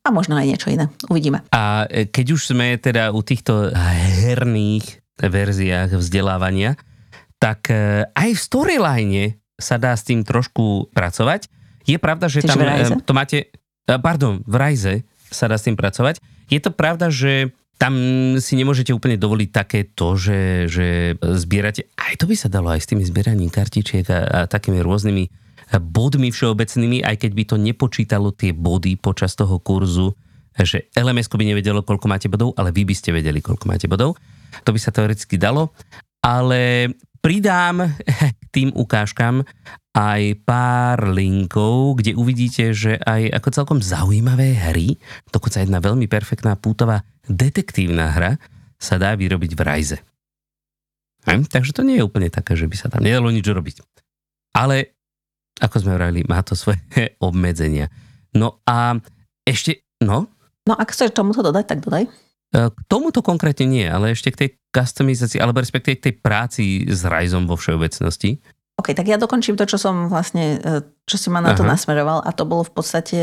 A 0.09 0.11
možno 0.11 0.41
aj 0.41 0.49
niečo 0.49 0.73
iné. 0.73 0.89
Uvidíme. 1.13 1.45
A 1.53 1.85
e, 1.85 2.09
keď 2.09 2.27
už 2.33 2.57
sme 2.57 2.81
teda 2.81 3.13
u 3.13 3.21
týchto 3.21 3.69
herných 4.25 5.05
verziách 5.21 6.01
vzdelávania, 6.01 6.81
tak 7.37 7.69
e, 7.69 8.09
aj 8.09 8.31
v 8.33 8.41
storyline 8.41 9.25
sa 9.61 9.77
dá 9.77 9.93
s 9.93 10.09
tým 10.09 10.25
trošku 10.25 10.89
pracovať. 10.97 11.53
Je 11.85 12.01
pravda, 12.01 12.33
že 12.33 12.41
Čiže 12.41 12.49
tam 12.49 12.59
e, 12.65 13.05
to 13.05 13.13
máte, 13.13 13.53
pardon, 13.85 14.41
v 14.49 14.55
Rise 14.57 14.95
sa 15.29 15.45
dá 15.45 15.61
s 15.61 15.69
tým 15.69 15.77
pracovať. 15.77 16.25
Je 16.49 16.61
to 16.65 16.73
pravda, 16.73 17.13
že 17.13 17.53
tam 17.79 17.95
si 18.43 18.59
nemôžete 18.59 18.91
úplne 18.91 19.15
dovoliť 19.15 19.49
také 19.55 19.87
to, 19.87 20.19
že, 20.19 20.67
že 20.67 21.15
zbierate, 21.21 21.87
aj 21.95 22.19
to 22.19 22.27
by 22.27 22.35
sa 22.35 22.51
dalo 22.51 22.75
aj 22.75 22.83
s 22.83 22.91
tými 22.91 23.07
zbieraním 23.07 23.55
kartičiek 23.55 24.03
a, 24.11 24.19
a 24.19 24.39
takými 24.51 24.83
rôznymi 24.83 25.48
bodmi 25.77 26.33
všeobecnými, 26.33 27.05
aj 27.05 27.21
keď 27.21 27.31
by 27.37 27.45
to 27.45 27.57
nepočítalo 27.61 28.33
tie 28.33 28.57
body 28.57 28.97
počas 28.97 29.37
toho 29.37 29.61
kurzu, 29.61 30.17
že 30.57 30.89
lms 30.97 31.29
by 31.29 31.45
nevedelo, 31.45 31.85
koľko 31.85 32.09
máte 32.09 32.27
bodov, 32.33 32.57
ale 32.57 32.73
vy 32.73 32.89
by 32.89 32.95
ste 32.97 33.13
vedeli, 33.13 33.45
koľko 33.45 33.69
máte 33.69 33.85
bodov. 33.85 34.17
To 34.65 34.73
by 34.73 34.81
sa 34.81 34.91
teoreticky 34.91 35.37
dalo, 35.37 35.77
ale 36.25 36.91
pridám 37.21 37.85
k 38.41 38.45
tým 38.51 38.73
ukážkam 38.73 39.45
aj 39.93 40.23
pár 40.47 41.11
linkov, 41.11 42.01
kde 42.01 42.15
uvidíte, 42.15 42.71
že 42.73 42.97
aj 43.03 43.35
ako 43.43 43.49
celkom 43.51 43.79
zaujímavé 43.83 44.55
hry, 44.71 44.97
dokonca 45.29 45.61
jedna 45.61 45.83
veľmi 45.83 46.07
perfektná 46.07 46.55
pútová 46.55 47.03
detektívna 47.27 48.15
hra 48.15 48.41
sa 48.79 48.97
dá 48.97 49.13
vyrobiť 49.19 49.53
v 49.59 49.61
Rise. 49.67 49.99
Hm? 51.27 51.51
Takže 51.51 51.75
to 51.75 51.83
nie 51.83 51.99
je 52.01 52.07
úplne 52.07 52.31
také, 52.31 52.55
že 52.55 52.71
by 52.71 52.77
sa 52.79 52.89
tam 52.89 53.03
nedalo 53.03 53.29
nič 53.29 53.45
robiť. 53.45 53.83
Ale, 54.55 54.98
ako 55.59 55.77
sme 55.83 55.93
vrali, 55.99 56.23
má 56.27 56.41
to 56.43 56.59
svoje 56.59 56.81
obmedzenia. 57.29 57.91
No 58.35 58.63
a 58.69 58.99
ešte, 59.45 59.83
no, 60.05 60.29
No 60.69 60.77
ak 60.77 60.93
chceš 60.93 61.17
tomuto 61.17 61.41
dodať, 61.41 61.65
tak 61.65 61.81
dodaj. 61.81 62.05
E, 62.05 62.11
K 62.69 62.79
tomuto 62.93 63.25
konkrétne 63.25 63.65
nie, 63.65 63.89
ale 63.89 64.13
ešte 64.13 64.29
k 64.29 64.41
tej 64.45 64.51
customizácii, 64.69 65.41
alebo 65.41 65.65
respektíve 65.65 65.97
k 65.97 66.05
tej 66.13 66.15
práci 66.21 66.85
s 66.85 67.09
Ryzom 67.09 67.49
vo 67.49 67.57
všeobecnosti. 67.57 68.37
OK, 68.77 68.93
tak 68.93 69.09
ja 69.09 69.17
dokončím 69.17 69.57
to, 69.57 69.65
čo 69.65 69.81
som 69.81 70.13
vlastne, 70.13 70.61
e, 70.61 70.85
čo 71.09 71.17
si 71.17 71.33
ma 71.33 71.41
na 71.41 71.57
to 71.57 71.65
Aha. 71.65 71.73
nasmeroval 71.73 72.21
a 72.21 72.31
to 72.37 72.45
bolo 72.45 72.69
v 72.69 72.73
podstate 72.77 73.19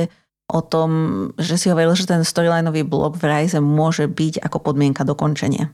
o 0.49 0.61
tom, 0.61 0.89
že 1.37 1.57
si 1.61 1.69
hovoril, 1.69 1.93
že 1.93 2.09
ten 2.09 2.25
storylineový 2.25 2.81
blok 2.85 3.17
v 3.17 3.29
Rise 3.29 3.61
môže 3.61 4.09
byť 4.09 4.41
ako 4.41 4.57
podmienka 4.61 5.05
dokončenia. 5.05 5.69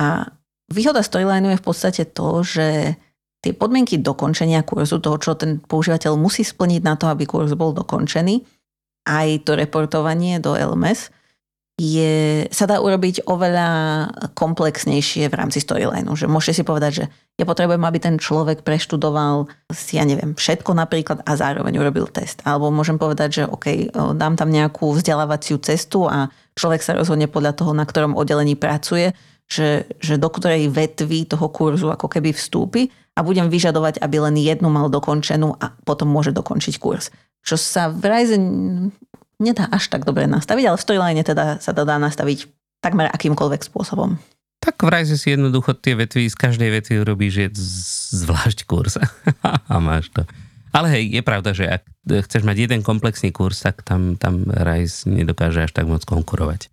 A 0.00 0.32
výhoda 0.72 1.04
storylineu 1.04 1.52
je 1.56 1.60
v 1.60 1.66
podstate 1.68 2.02
to, 2.08 2.40
že 2.40 2.96
tie 3.42 3.52
podmienky 3.52 3.98
dokončenia 3.98 4.62
kurzu, 4.62 5.02
toho, 5.02 5.18
čo 5.18 5.34
ten 5.34 5.58
používateľ 5.58 6.14
musí 6.14 6.46
splniť 6.46 6.82
na 6.86 6.94
to, 6.94 7.10
aby 7.10 7.26
kurz 7.26 7.52
bol 7.58 7.74
dokončený, 7.74 8.46
aj 9.02 9.28
to 9.42 9.58
reportovanie 9.58 10.38
do 10.38 10.54
LMS, 10.54 11.10
je, 11.80 12.46
sa 12.52 12.68
dá 12.68 12.78
urobiť 12.78 13.26
oveľa 13.26 13.68
komplexnejšie 14.38 15.26
v 15.26 15.34
rámci 15.34 15.58
storylineu. 15.58 16.14
Že 16.14 16.30
môžete 16.30 16.60
si 16.60 16.62
povedať, 16.62 16.92
že 17.02 17.04
ja 17.40 17.48
potrebujem, 17.48 17.82
aby 17.82 17.98
ten 17.98 18.16
človek 18.20 18.62
preštudoval 18.62 19.50
si, 19.72 19.98
ja 19.98 20.04
neviem, 20.04 20.36
všetko 20.36 20.76
napríklad 20.76 21.24
a 21.26 21.32
zároveň 21.34 21.80
urobil 21.80 22.06
test. 22.12 22.44
Alebo 22.46 22.70
môžem 22.70 23.00
povedať, 23.00 23.42
že 23.42 23.44
OK, 23.48 23.66
o, 23.90 24.12
dám 24.12 24.36
tam 24.36 24.52
nejakú 24.52 24.94
vzdelávaciu 24.94 25.58
cestu 25.64 26.06
a 26.06 26.28
človek 26.54 26.84
sa 26.84 26.94
rozhodne 26.94 27.26
podľa 27.26 27.56
toho, 27.56 27.72
na 27.72 27.88
ktorom 27.88 28.14
oddelení 28.14 28.54
pracuje, 28.54 29.16
že, 29.52 29.84
že 30.00 30.16
do 30.16 30.32
ktorej 30.32 30.72
vetvy 30.72 31.28
toho 31.28 31.52
kurzu 31.52 31.92
ako 31.92 32.08
keby 32.08 32.32
vstúpi 32.32 32.88
a 33.12 33.20
budem 33.20 33.52
vyžadovať, 33.52 34.00
aby 34.00 34.16
len 34.24 34.40
jednu 34.40 34.72
mal 34.72 34.88
dokončenú 34.88 35.60
a 35.60 35.76
potom 35.84 36.08
môže 36.08 36.32
dokončiť 36.32 36.80
kurz. 36.80 37.12
Čo 37.44 37.60
sa 37.60 37.92
v 37.92 38.00
Rise 38.08 38.40
nedá 39.36 39.68
až 39.68 39.92
tak 39.92 40.08
dobre 40.08 40.24
nastaviť, 40.24 40.64
ale 40.64 40.78
v 40.80 40.84
storyline 40.88 41.20
teda 41.20 41.60
sa 41.60 41.76
to 41.76 41.84
dá 41.84 42.00
nastaviť 42.00 42.48
takmer 42.80 43.12
akýmkoľvek 43.12 43.60
spôsobom. 43.60 44.16
Tak 44.62 44.80
v 44.80 44.88
Rise 44.88 45.20
si 45.20 45.34
jednoducho 45.34 45.76
tie 45.76 45.98
vetvy, 45.98 46.32
z 46.32 46.36
každej 46.38 46.70
vetvy 46.80 46.94
robíš 47.04 47.34
je 47.44 47.48
z- 47.52 48.24
zvlášť 48.24 48.64
kurz 48.64 48.96
a 49.72 49.76
máš 49.82 50.08
to. 50.14 50.24
Ale 50.72 50.88
hej, 50.88 51.20
je 51.20 51.20
pravda, 51.20 51.52
že 51.52 51.68
ak 51.68 51.84
chceš 52.24 52.48
mať 52.48 52.64
jeden 52.64 52.80
komplexný 52.80 53.28
kurz, 53.28 53.60
tak 53.60 53.84
tam, 53.84 54.16
tam 54.16 54.48
Rise 54.48 55.04
nedokáže 55.04 55.68
až 55.68 55.76
tak 55.76 55.84
moc 55.84 56.00
konkurovať. 56.08 56.72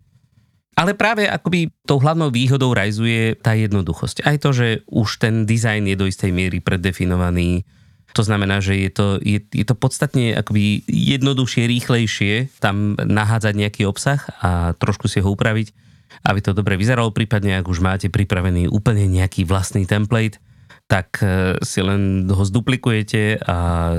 Ale 0.79 0.95
práve 0.95 1.27
akoby 1.27 1.75
tou 1.83 1.99
hlavnou 1.99 2.31
výhodou 2.31 2.71
Rise 2.71 3.03
je 3.03 3.35
tá 3.35 3.51
jednoduchosť. 3.51 4.23
Aj 4.23 4.39
to, 4.39 4.55
že 4.55 4.87
už 4.87 5.19
ten 5.19 5.43
dizajn 5.43 5.91
je 5.91 5.95
do 5.99 6.07
istej 6.07 6.31
miery 6.31 6.63
predefinovaný. 6.63 7.67
To 8.15 8.23
znamená, 8.23 8.63
že 8.63 8.79
je 8.79 8.91
to, 8.95 9.07
je, 9.19 9.43
je 9.51 9.65
to 9.67 9.75
podstatne 9.75 10.31
akoby 10.39 10.87
jednoduchšie, 10.87 11.67
rýchlejšie 11.67 12.63
tam 12.63 12.95
nahádzať 12.95 13.53
nejaký 13.59 13.83
obsah 13.83 14.23
a 14.39 14.71
trošku 14.79 15.11
si 15.11 15.19
ho 15.19 15.27
upraviť, 15.27 15.75
aby 16.23 16.39
to 16.39 16.55
dobre 16.55 16.79
vyzeralo. 16.79 17.11
Prípadne, 17.11 17.59
ak 17.59 17.67
už 17.67 17.83
máte 17.83 18.07
pripravený 18.07 18.71
úplne 18.71 19.03
nejaký 19.03 19.43
vlastný 19.43 19.83
template, 19.83 20.39
tak 20.87 21.19
e, 21.19 21.59
si 21.59 21.83
len 21.83 22.25
ho 22.31 22.43
zduplikujete 22.47 23.43
a 23.45 23.57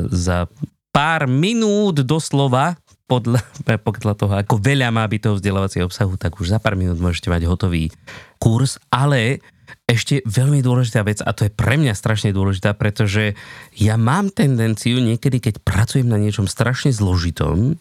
za 0.09 0.49
pár 0.91 1.29
minút 1.31 2.03
doslova 2.03 2.75
podľa, 3.11 3.43
podľa 3.87 4.15
toho, 4.15 4.33
ako 4.39 4.55
veľa 4.63 4.95
má 4.95 5.03
byť 5.11 5.21
toho 5.21 5.35
vzdelávacieho 5.43 5.91
obsahu, 5.91 6.15
tak 6.15 6.39
už 6.39 6.55
za 6.55 6.63
pár 6.63 6.79
minút 6.79 7.03
môžete 7.03 7.27
mať 7.27 7.51
hotový 7.51 7.91
kurz, 8.39 8.79
ale 8.95 9.43
ešte 9.91 10.23
veľmi 10.23 10.63
dôležitá 10.63 11.03
vec, 11.03 11.19
a 11.19 11.35
to 11.35 11.47
je 11.47 11.53
pre 11.53 11.75
mňa 11.75 11.99
strašne 11.99 12.31
dôležitá, 12.31 12.79
pretože 12.79 13.35
ja 13.75 13.99
mám 13.99 14.31
tendenciu 14.31 15.03
niekedy, 15.03 15.43
keď 15.43 15.63
pracujem 15.67 16.07
na 16.07 16.19
niečom 16.19 16.47
strašne 16.47 16.95
zložitom, 16.95 17.75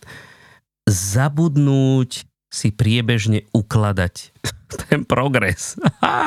zabudnúť 0.90 2.26
si 2.50 2.74
priebežne 2.74 3.46
ukladať 3.54 4.34
ten 4.90 5.06
progres. 5.06 5.78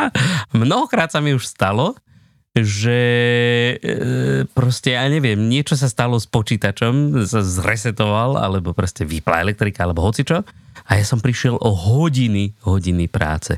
Mnohokrát 0.55 1.11
sa 1.11 1.19
mi 1.19 1.35
už 1.35 1.51
stalo, 1.51 1.99
že 2.53 3.01
e, 3.81 4.45
proste, 4.53 4.93
ja 4.93 5.09
neviem, 5.09 5.41
niečo 5.49 5.73
sa 5.73 5.89
stalo 5.89 6.21
s 6.21 6.29
počítačom, 6.29 7.25
sa 7.25 7.41
zresetoval, 7.41 8.37
alebo 8.37 8.77
proste 8.77 9.09
vypla 9.09 9.41
elektrika, 9.41 9.89
alebo 9.89 10.05
hocičo. 10.05 10.45
A 10.85 10.91
ja 11.01 11.05
som 11.05 11.25
prišiel 11.25 11.57
o 11.57 11.71
hodiny, 11.73 12.53
hodiny 12.69 13.09
práce. 13.09 13.57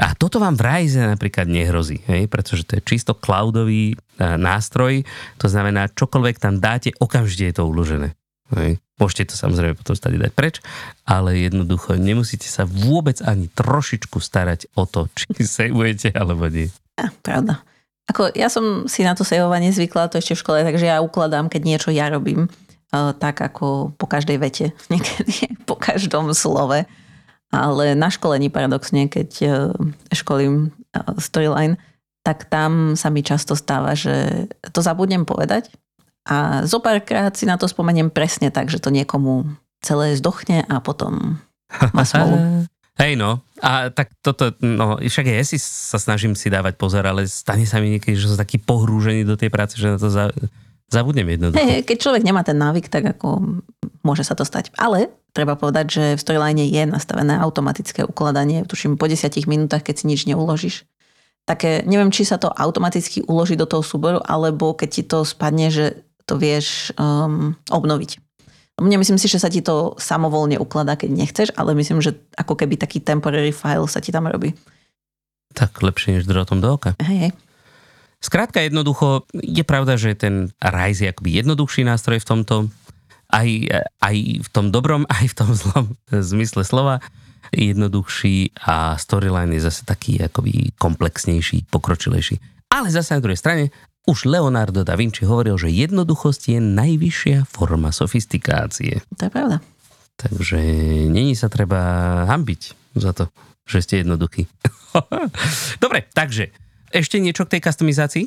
A 0.00 0.16
toto 0.16 0.40
vám 0.40 0.56
v 0.56 0.64
Rise 0.64 1.02
napríklad 1.02 1.44
nehrozí, 1.44 2.00
hej? 2.08 2.24
pretože 2.30 2.64
to 2.64 2.78
je 2.78 2.86
čisto 2.86 3.12
cloudový 3.18 3.92
e, 3.92 3.96
nástroj, 4.16 5.04
to 5.36 5.46
znamená, 5.50 5.92
čokoľvek 5.92 6.36
tam 6.40 6.56
dáte, 6.56 6.94
okamžite 6.96 7.50
je 7.50 7.54
to 7.58 7.68
uložené. 7.68 8.16
Hej? 8.56 8.80
Môžete 8.96 9.32
to 9.32 9.34
samozrejme 9.36 9.76
potom 9.76 9.92
stať 9.92 10.16
dať 10.16 10.32
preč, 10.32 10.64
ale 11.04 11.44
jednoducho 11.44 12.00
nemusíte 12.00 12.48
sa 12.48 12.64
vôbec 12.64 13.20
ani 13.20 13.52
trošičku 13.52 14.16
starať 14.22 14.72
o 14.72 14.88
to, 14.88 15.10
či 15.12 15.28
sejujete 15.58 16.16
alebo 16.16 16.48
nie. 16.48 16.72
Ja, 16.96 17.12
pravda. 17.20 17.60
Ako, 18.08 18.32
ja 18.32 18.48
som 18.48 18.88
si 18.88 19.04
na 19.04 19.12
to 19.12 19.22
sejovanie 19.22 19.70
zvykla, 19.70 20.08
to 20.08 20.18
ešte 20.18 20.34
v 20.38 20.42
škole, 20.42 20.58
takže 20.64 20.88
ja 20.88 21.04
ukladám, 21.04 21.52
keď 21.52 21.62
niečo 21.62 21.90
ja 21.92 22.08
robím, 22.08 22.48
eh, 22.94 23.12
tak 23.18 23.38
ako 23.42 23.92
po 23.94 24.06
každej 24.08 24.38
vete, 24.40 24.66
niekedy 24.92 25.52
po 25.68 25.76
každom 25.76 26.32
slove. 26.32 26.88
Ale 27.50 27.98
na 27.98 28.08
školení 28.14 28.46
paradoxne, 28.46 29.10
keď 29.10 29.30
eh, 29.42 29.52
školím 30.14 30.72
eh, 30.94 31.02
storyline, 31.20 31.76
tak 32.20 32.48
tam 32.52 33.00
sa 33.00 33.08
mi 33.08 33.24
často 33.24 33.56
stáva, 33.56 33.96
že 33.96 34.46
to 34.76 34.84
zabudnem 34.84 35.24
povedať 35.24 35.72
a 36.28 36.68
zo 36.68 36.78
párkrát 36.78 37.32
si 37.32 37.48
na 37.48 37.56
to 37.56 37.64
spomeniem 37.64 38.12
presne 38.12 38.52
tak, 38.52 38.68
že 38.68 38.78
to 38.82 38.92
niekomu 38.92 39.48
celé 39.80 40.14
zdochne 40.14 40.62
a 40.68 40.78
potom 40.78 41.40
má 41.96 42.04
smolu. 42.04 42.68
Hej 42.98 43.16
no, 43.16 43.40
a 43.62 43.88
tak 43.88 44.12
toto, 44.20 44.52
no 44.60 44.98
však 45.00 45.30
ja 45.30 45.44
si 45.46 45.56
sa 45.56 45.96
snažím 45.96 46.34
si 46.34 46.50
dávať 46.52 46.76
pozor, 46.76 47.06
ale 47.06 47.24
stane 47.30 47.64
sa 47.64 47.80
mi 47.80 47.96
niekedy, 47.96 48.18
že 48.18 48.28
som 48.28 48.36
taký 48.36 48.60
pohrúžený 48.60 49.24
do 49.24 49.38
tej 49.38 49.48
práce, 49.48 49.78
že 49.78 49.94
na 49.94 49.98
to 50.00 50.10
za, 50.12 50.34
zabudnem 50.90 51.38
jednoducho. 51.38 51.62
Hej, 51.62 51.86
keď 51.86 51.96
človek 51.96 52.22
nemá 52.26 52.42
ten 52.42 52.58
návyk, 52.58 52.90
tak 52.90 53.16
ako 53.16 53.62
môže 54.02 54.26
sa 54.26 54.34
to 54.34 54.42
stať. 54.42 54.74
Ale 54.76 55.08
treba 55.30 55.54
povedať, 55.54 55.86
že 55.88 56.04
v 56.18 56.22
storyline 56.22 56.66
je 56.66 56.82
nastavené 56.84 57.38
automatické 57.38 58.02
ukladanie, 58.04 58.66
tuším 58.66 58.98
po 58.98 59.06
10 59.06 59.30
minútach, 59.46 59.86
keď 59.86 60.02
si 60.02 60.04
nič 60.10 60.26
neuložíš. 60.26 60.84
Také, 61.46 61.82
neviem, 61.86 62.12
či 62.12 62.28
sa 62.28 62.36
to 62.36 62.52
automaticky 62.52 63.24
uloží 63.24 63.56
do 63.56 63.64
toho 63.64 63.80
súboru, 63.80 64.20
alebo 64.22 64.76
keď 64.76 64.88
ti 64.90 65.02
to 65.06 65.24
spadne, 65.24 65.72
že 65.72 66.04
to 66.28 66.36
vieš 66.36 66.94
um, 66.94 67.58
obnoviť. 67.70 68.22
Nemyslím 68.80 69.20
si, 69.20 69.28
že 69.28 69.38
sa 69.38 69.52
ti 69.52 69.60
to 69.60 69.94
samovolne 70.00 70.56
ukladá, 70.56 70.96
keď 70.96 71.10
nechceš, 71.12 71.48
ale 71.54 71.76
myslím, 71.76 72.00
že 72.00 72.16
ako 72.34 72.56
keby 72.56 72.80
taký 72.80 73.04
temporary 73.04 73.52
file 73.52 73.84
sa 73.84 74.00
ti 74.00 74.08
tam 74.08 74.24
robí. 74.26 74.56
Tak 75.52 75.84
lepšie 75.84 76.18
než 76.18 76.24
drotom 76.24 76.64
do 76.64 76.80
oka. 76.80 76.96
Hej, 77.04 77.28
hej. 77.28 77.32
Skrátka 78.20 78.60
jednoducho, 78.60 79.24
je 79.32 79.64
pravda, 79.64 79.96
že 79.96 80.12
ten 80.16 80.52
Rise 80.60 81.08
je 81.08 81.12
akoby 81.12 81.40
jednoduchší 81.40 81.88
nástroj 81.88 82.20
v 82.20 82.28
tomto, 82.28 82.54
aj, 83.32 83.48
aj 84.00 84.16
v 84.44 84.48
tom 84.52 84.72
dobrom, 84.72 85.04
aj 85.20 85.24
v 85.28 85.34
tom 85.36 85.50
zlom 85.52 85.84
zmysle 86.08 86.64
slova 86.64 87.04
jednoduchší 87.50 88.54
a 88.62 88.94
storyline 88.94 89.50
je 89.58 89.66
zase 89.66 89.82
taký 89.82 90.22
akoby 90.22 90.70
komplexnejší, 90.78 91.66
pokročilejší. 91.66 92.38
Ale 92.70 92.86
zase 92.94 93.18
na 93.18 93.22
druhej 93.22 93.40
strane 93.40 93.74
už 94.08 94.24
Leonardo 94.24 94.80
da 94.80 94.96
Vinci 94.96 95.28
hovoril, 95.28 95.60
že 95.60 95.68
jednoduchosť 95.68 96.56
je 96.56 96.60
najvyššia 96.60 97.38
forma 97.44 97.92
sofistikácie. 97.92 99.04
To 99.20 99.28
je 99.28 99.32
pravda. 99.32 99.60
Takže 100.20 100.58
není 101.08 101.32
sa 101.36 101.48
treba 101.48 101.80
hambiť. 102.28 102.92
za 102.96 103.12
to, 103.16 103.32
že 103.64 103.84
ste 103.84 103.94
jednoduchí. 104.04 104.44
Dobre, 105.84 106.04
takže 106.12 106.52
ešte 106.90 107.22
niečo 107.22 107.46
k 107.46 107.56
tej 107.56 107.62
customizácii? 107.64 108.26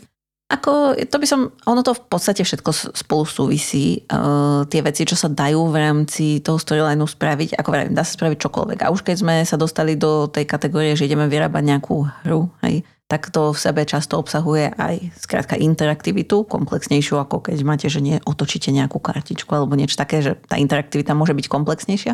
Ako, 0.52 0.94
to 1.10 1.18
by 1.18 1.26
som, 1.26 1.50
ono 1.66 1.82
to 1.82 1.98
v 1.98 2.04
podstate 2.06 2.46
všetko 2.46 2.94
spolu 2.94 3.24
súvisí. 3.26 4.06
Uh, 4.06 4.68
tie 4.70 4.86
veci, 4.86 5.02
čo 5.08 5.18
sa 5.18 5.32
dajú 5.32 5.72
v 5.72 5.78
rámci 5.82 6.26
toho 6.46 6.62
storylineu 6.62 7.10
spraviť, 7.10 7.58
ako 7.58 7.70
vravím, 7.74 7.96
dá 7.98 8.06
sa 8.06 8.14
spraviť 8.14 8.38
čokoľvek. 8.38 8.80
A 8.86 8.92
už 8.94 9.02
keď 9.02 9.16
sme 9.24 9.36
sa 9.48 9.58
dostali 9.58 9.98
do 9.98 10.30
tej 10.30 10.46
kategórie, 10.46 10.94
že 10.94 11.10
ideme 11.10 11.26
vyrábať 11.26 11.64
nejakú 11.64 12.06
hru, 12.28 12.54
hej, 12.62 12.86
tak 13.08 13.30
to 13.30 13.52
v 13.54 13.60
sebe 13.60 13.82
často 13.84 14.18
obsahuje 14.18 14.74
aj 14.74 15.14
skrátka 15.20 15.60
interaktivitu, 15.60 16.48
komplexnejšiu, 16.48 17.20
ako 17.20 17.46
keď 17.46 17.58
máte, 17.62 17.88
že 17.92 18.02
nie 18.02 18.18
otočíte 18.24 18.72
nejakú 18.74 18.98
kartičku 18.98 19.52
alebo 19.54 19.78
niečo 19.78 20.00
také, 20.00 20.24
že 20.24 20.40
tá 20.48 20.58
interaktivita 20.58 21.14
môže 21.14 21.36
byť 21.36 21.46
komplexnejšia. 21.52 22.14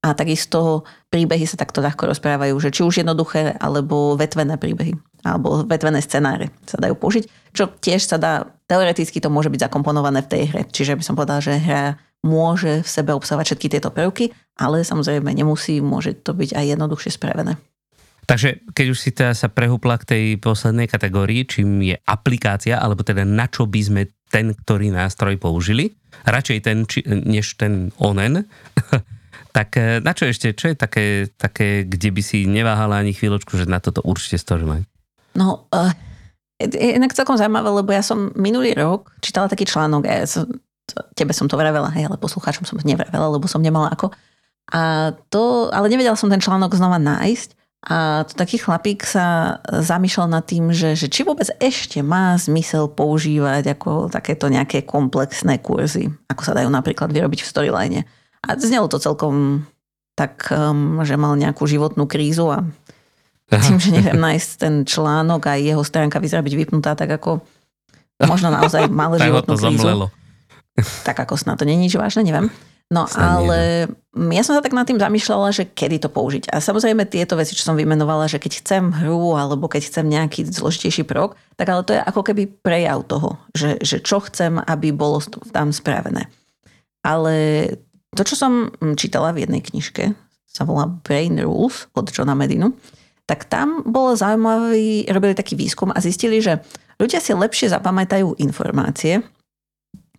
A 0.00 0.16
takisto 0.16 0.88
príbehy 1.12 1.44
sa 1.44 1.60
takto 1.60 1.84
ľahko 1.84 2.08
rozprávajú, 2.08 2.56
že 2.56 2.72
či 2.72 2.80
už 2.80 3.04
jednoduché 3.04 3.52
alebo 3.60 4.16
vetvené 4.16 4.56
príbehy 4.56 4.96
alebo 5.20 5.60
vetvené 5.68 6.00
scenáre 6.00 6.48
sa 6.64 6.80
dajú 6.80 6.96
použiť, 6.96 7.52
čo 7.52 7.68
tiež 7.68 8.00
sa 8.08 8.16
dá, 8.16 8.48
teoreticky 8.64 9.20
to 9.20 9.28
môže 9.28 9.52
byť 9.52 9.68
zakomponované 9.68 10.24
v 10.24 10.30
tej 10.32 10.42
hre. 10.48 10.62
Čiže 10.64 10.96
by 10.96 11.04
som 11.04 11.14
povedala, 11.16 11.44
že 11.44 11.60
hra 11.60 12.00
môže 12.24 12.84
v 12.84 12.88
sebe 12.88 13.12
obsahovať 13.16 13.52
všetky 13.52 13.68
tieto 13.76 13.92
prvky, 13.92 14.32
ale 14.56 14.84
samozrejme 14.84 15.28
nemusí, 15.32 15.80
môže 15.80 16.16
to 16.16 16.32
byť 16.32 16.56
aj 16.56 16.64
jednoduchšie 16.76 17.12
spravené. 17.16 17.56
Takže 18.30 18.62
keď 18.70 18.86
už 18.94 18.98
si 19.02 19.10
teda 19.10 19.34
sa 19.34 19.50
prehúpla 19.50 19.98
k 19.98 20.06
tej 20.06 20.24
poslednej 20.38 20.86
kategórii, 20.86 21.42
čím 21.50 21.82
je 21.82 21.98
aplikácia, 22.06 22.78
alebo 22.78 23.02
teda 23.02 23.26
na 23.26 23.50
čo 23.50 23.66
by 23.66 23.80
sme 23.82 24.02
ten, 24.30 24.54
ktorý 24.54 24.94
nástroj 24.94 25.34
použili, 25.42 25.98
radšej 26.22 26.58
ten, 26.62 26.86
či, 26.86 27.02
než 27.02 27.58
ten 27.58 27.90
onen, 27.98 28.46
tak 29.56 29.74
eh, 29.74 29.98
na 29.98 30.14
čo 30.14 30.30
ešte, 30.30 30.54
čo 30.54 30.70
je 30.70 30.76
také, 30.78 31.26
také, 31.34 31.82
kde 31.82 32.14
by 32.14 32.22
si 32.22 32.46
neváhala 32.46 33.02
ani 33.02 33.10
chvíľočku, 33.10 33.58
že 33.58 33.66
na 33.66 33.82
toto 33.82 33.98
určite 34.06 34.38
stožíme? 34.38 34.86
No, 35.34 35.66
uh, 35.74 35.90
je 36.62 36.94
inak 37.02 37.10
celkom 37.18 37.34
zaujímavé, 37.34 37.82
lebo 37.82 37.90
ja 37.90 38.06
som 38.06 38.30
minulý 38.38 38.78
rok 38.78 39.10
čítala 39.18 39.50
taký 39.50 39.66
článok, 39.66 40.06
ja 40.06 40.22
som, 40.30 40.46
tebe 41.18 41.34
som 41.34 41.50
to 41.50 41.58
vravela, 41.58 41.90
hej, 41.98 42.06
ale 42.06 42.14
poslucháčom 42.14 42.62
som 42.62 42.78
to 42.78 42.86
nevravela, 42.86 43.26
lebo 43.26 43.50
som 43.50 43.58
nemala 43.58 43.90
ako. 43.90 44.14
A 44.70 45.10
to, 45.34 45.66
ale 45.74 45.90
nevedela 45.90 46.14
som 46.14 46.30
ten 46.30 46.38
článok 46.38 46.78
znova 46.78 47.02
nájsť. 47.02 47.58
A 47.80 48.28
to 48.28 48.36
taký 48.36 48.60
chlapík 48.60 49.08
sa 49.08 49.56
zamýšľal 49.64 50.28
nad 50.28 50.44
tým, 50.44 50.68
že, 50.68 50.92
že 50.92 51.08
či 51.08 51.24
vôbec 51.24 51.48
ešte 51.64 52.04
má 52.04 52.36
zmysel 52.36 52.92
používať 52.92 53.72
ako 53.72 54.12
takéto 54.12 54.52
nejaké 54.52 54.84
komplexné 54.84 55.64
kurzy, 55.64 56.12
ako 56.28 56.42
sa 56.44 56.52
dajú 56.52 56.68
napríklad 56.68 57.08
vyrobiť 57.08 57.40
v 57.40 57.48
storyline. 57.48 58.00
A 58.44 58.48
znelo 58.60 58.84
to 58.84 59.00
celkom 59.00 59.64
tak, 60.12 60.52
um, 60.52 61.00
že 61.08 61.16
mal 61.16 61.32
nejakú 61.40 61.64
životnú 61.64 62.04
krízu 62.04 62.52
a 62.52 62.68
tým, 63.48 63.80
že 63.80 63.96
neviem 63.96 64.20
nájsť 64.20 64.50
ten 64.60 64.74
článok 64.84 65.48
a 65.48 65.56
jeho 65.56 65.80
stránka 65.80 66.20
vyzerá 66.20 66.44
byť 66.44 66.54
vypnutá, 66.54 66.92
tak 66.92 67.16
ako 67.16 67.40
možno 68.28 68.52
naozaj 68.52 68.92
mal 68.92 69.16
životnú 69.18 69.56
krízu. 69.56 69.88
Zamlelo. 69.88 70.06
Tak 71.08 71.16
ako 71.24 71.40
snad 71.40 71.56
to 71.56 71.64
nie 71.64 71.80
je 71.80 71.84
nič 71.88 71.94
vážne, 71.96 72.28
neviem. 72.28 72.52
No 72.90 73.06
ale 73.14 73.86
ja 74.34 74.42
som 74.42 74.58
sa 74.58 74.62
tak 74.66 74.74
nad 74.74 74.82
tým 74.82 74.98
zamýšľala, 74.98 75.54
že 75.54 75.70
kedy 75.70 76.02
to 76.02 76.10
použiť. 76.10 76.50
A 76.50 76.58
samozrejme 76.58 77.06
tieto 77.06 77.38
veci, 77.38 77.54
čo 77.54 77.62
som 77.62 77.78
vymenovala, 77.78 78.26
že 78.26 78.42
keď 78.42 78.52
chcem 78.66 78.84
hru 78.90 79.38
alebo 79.38 79.70
keď 79.70 79.86
chcem 79.86 80.10
nejaký 80.10 80.50
zložitejší 80.50 81.06
prok, 81.06 81.38
tak 81.54 81.70
ale 81.70 81.86
to 81.86 81.94
je 81.94 82.02
ako 82.02 82.26
keby 82.26 82.50
prejav 82.50 83.06
toho, 83.06 83.38
že, 83.54 83.78
že 83.78 84.02
čo 84.02 84.18
chcem, 84.26 84.58
aby 84.58 84.90
bolo 84.90 85.22
tam 85.54 85.70
spravené. 85.70 86.26
Ale 87.06 87.34
to, 88.10 88.26
čo 88.26 88.34
som 88.34 88.74
čítala 88.98 89.30
v 89.30 89.46
jednej 89.46 89.62
knižke, 89.62 90.10
sa 90.50 90.66
volá 90.66 90.90
Brain 90.90 91.38
Rules 91.38 91.86
od 91.94 92.10
Johna 92.10 92.34
Medinu, 92.34 92.74
tak 93.30 93.46
tam 93.46 93.86
bolo 93.86 94.18
zaujímavý, 94.18 95.06
robili 95.06 95.38
taký 95.38 95.54
výskum 95.54 95.94
a 95.94 96.02
zistili, 96.02 96.42
že 96.42 96.58
ľudia 96.98 97.22
si 97.22 97.30
lepšie 97.30 97.70
zapamätajú 97.70 98.42
informácie, 98.42 99.22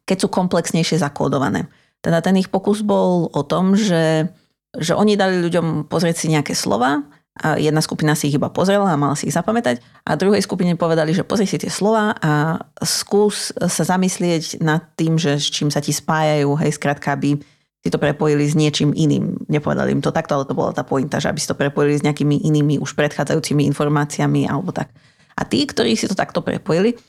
keď 0.08 0.18
sú 0.24 0.28
komplexnejšie 0.32 1.04
zakódované. 1.04 1.68
Teda 2.02 2.20
ten 2.22 2.38
ich 2.38 2.50
pokus 2.50 2.82
bol 2.82 3.30
o 3.30 3.42
tom, 3.46 3.78
že, 3.78 4.30
že 4.76 4.98
oni 4.98 5.14
dali 5.14 5.38
ľuďom 5.42 5.86
pozrieť 5.86 6.26
si 6.26 6.28
nejaké 6.34 6.58
slova, 6.58 7.06
a 7.32 7.56
jedna 7.56 7.80
skupina 7.80 8.12
si 8.12 8.28
ich 8.28 8.36
iba 8.36 8.52
pozrela 8.52 8.92
a 8.92 9.00
mala 9.00 9.16
si 9.16 9.32
ich 9.32 9.36
zapamätať 9.36 9.80
a 10.04 10.20
druhej 10.20 10.44
skupine 10.44 10.76
povedali, 10.76 11.16
že 11.16 11.24
pozri 11.24 11.48
si 11.48 11.56
tie 11.56 11.72
slova 11.72 12.12
a 12.20 12.60
skús 12.84 13.56
sa 13.56 13.84
zamyslieť 13.88 14.60
nad 14.60 14.84
tým, 15.00 15.16
že 15.16 15.40
s 15.40 15.48
čím 15.48 15.72
sa 15.72 15.80
ti 15.80 15.96
spájajú, 15.96 16.52
hej, 16.60 16.76
skrátka, 16.76 17.16
aby 17.16 17.40
si 17.82 17.90
to 17.90 17.98
prepojili 17.98 18.46
s 18.46 18.54
niečím 18.54 18.92
iným. 18.92 19.48
Nepovedali 19.48 19.96
im 19.96 20.04
to 20.04 20.12
takto, 20.12 20.38
ale 20.38 20.46
to 20.46 20.54
bola 20.54 20.76
tá 20.76 20.84
pointa, 20.84 21.24
že 21.24 21.32
aby 21.32 21.40
si 21.40 21.48
to 21.48 21.56
prepojili 21.56 21.98
s 21.98 22.04
nejakými 22.04 22.46
inými 22.46 22.78
už 22.84 22.94
predchádzajúcimi 23.00 23.64
informáciami 23.74 24.46
alebo 24.52 24.76
tak. 24.76 24.92
A 25.40 25.48
tí, 25.48 25.64
ktorí 25.64 25.96
si 25.96 26.12
to 26.12 26.14
takto 26.14 26.44
prepojili, 26.44 27.00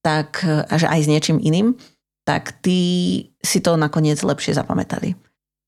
tak, 0.00 0.38
že 0.70 0.86
aj 0.86 1.00
s 1.02 1.10
niečím 1.10 1.42
iným, 1.42 1.74
tak 2.28 2.60
tí 2.60 2.80
si 3.40 3.64
to 3.64 3.80
nakoniec 3.80 4.20
lepšie 4.20 4.52
zapamätali. 4.52 5.16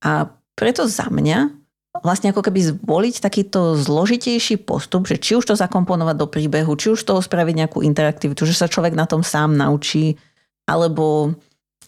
A 0.05 0.29
preto 0.53 0.85
za 0.85 1.09
mňa 1.09 1.57
vlastne 2.05 2.37
ako 2.37 2.45
keby 2.45 2.61
zvoliť 2.77 3.25
takýto 3.25 3.81
zložitejší 3.81 4.61
postup, 4.61 5.09
že 5.09 5.17
či 5.17 5.41
už 5.41 5.49
to 5.49 5.55
zakomponovať 5.57 6.17
do 6.21 6.29
príbehu, 6.29 6.77
či 6.77 6.93
už 6.93 7.01
toho 7.01 7.25
spraviť 7.25 7.65
nejakú 7.65 7.81
interaktivitu, 7.81 8.45
že 8.45 8.53
sa 8.53 8.69
človek 8.69 8.93
na 8.93 9.09
tom 9.09 9.25
sám 9.25 9.57
naučí, 9.57 10.21
alebo 10.69 11.33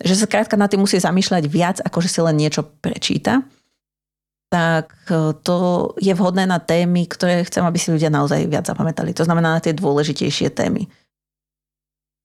že 0.00 0.16
sa 0.16 0.24
krátka 0.24 0.56
na 0.56 0.66
tým 0.72 0.82
musí 0.82 0.96
zamýšľať 0.96 1.44
viac, 1.52 1.76
ako 1.84 2.00
že 2.00 2.08
si 2.08 2.20
len 2.24 2.40
niečo 2.40 2.64
prečíta, 2.64 3.44
tak 4.48 4.88
e, 5.12 5.36
to 5.44 5.56
je 6.00 6.12
vhodné 6.16 6.48
na 6.48 6.58
témy, 6.58 7.06
ktoré 7.06 7.44
chcem, 7.44 7.62
aby 7.62 7.76
si 7.76 7.92
ľudia 7.92 8.08
naozaj 8.08 8.48
viac 8.48 8.64
zapamätali. 8.66 9.12
To 9.20 9.28
znamená 9.28 9.60
na 9.60 9.60
tie 9.62 9.76
dôležitejšie 9.76 10.50
témy. 10.50 10.88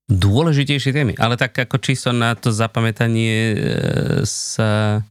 Dôležitejšie 0.08 0.96
témy, 0.96 1.14
ale 1.20 1.36
tak 1.36 1.52
ako 1.60 1.84
čisto 1.84 2.16
na 2.16 2.32
to 2.32 2.48
zapamätanie 2.48 3.36
e, 3.52 3.58
sa 4.24 5.04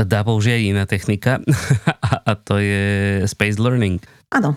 dá 0.00 0.24
použiť 0.24 0.52
aj 0.56 0.62
iná 0.64 0.84
technika 0.88 1.44
a 2.28 2.32
to 2.34 2.56
je 2.56 2.84
space 3.28 3.60
learning. 3.60 4.00
Áno. 4.32 4.56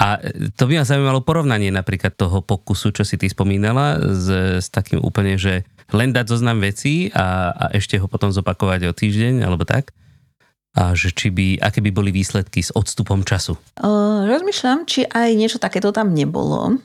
A 0.00 0.18
to 0.58 0.66
by 0.66 0.80
ma 0.80 0.84
zaujímalo 0.88 1.22
porovnanie 1.22 1.70
napríklad 1.70 2.16
toho 2.16 2.40
pokusu, 2.40 2.90
čo 2.90 3.06
si 3.06 3.14
ty 3.20 3.30
spomínala, 3.30 4.00
s, 4.00 4.26
s 4.64 4.66
takým 4.72 4.98
úplne, 4.98 5.38
že 5.38 5.68
len 5.92 6.10
dať 6.10 6.24
zoznam 6.32 6.58
vecí 6.58 7.12
a, 7.14 7.52
a 7.52 7.64
ešte 7.76 8.00
ho 8.00 8.08
potom 8.08 8.32
zopakovať 8.32 8.90
o 8.90 8.96
týždeň 8.96 9.44
alebo 9.44 9.68
tak? 9.68 9.92
A 10.74 10.96
že 10.98 11.14
či 11.14 11.30
by, 11.30 11.62
aké 11.62 11.78
by 11.78 11.94
boli 11.94 12.10
výsledky 12.10 12.58
s 12.58 12.74
odstupom 12.74 13.22
času? 13.22 13.54
Uh, 13.78 14.26
rozmýšľam, 14.26 14.88
či 14.90 15.06
aj 15.06 15.30
niečo 15.38 15.62
takéto 15.62 15.94
tam 15.94 16.10
nebolo. 16.10 16.82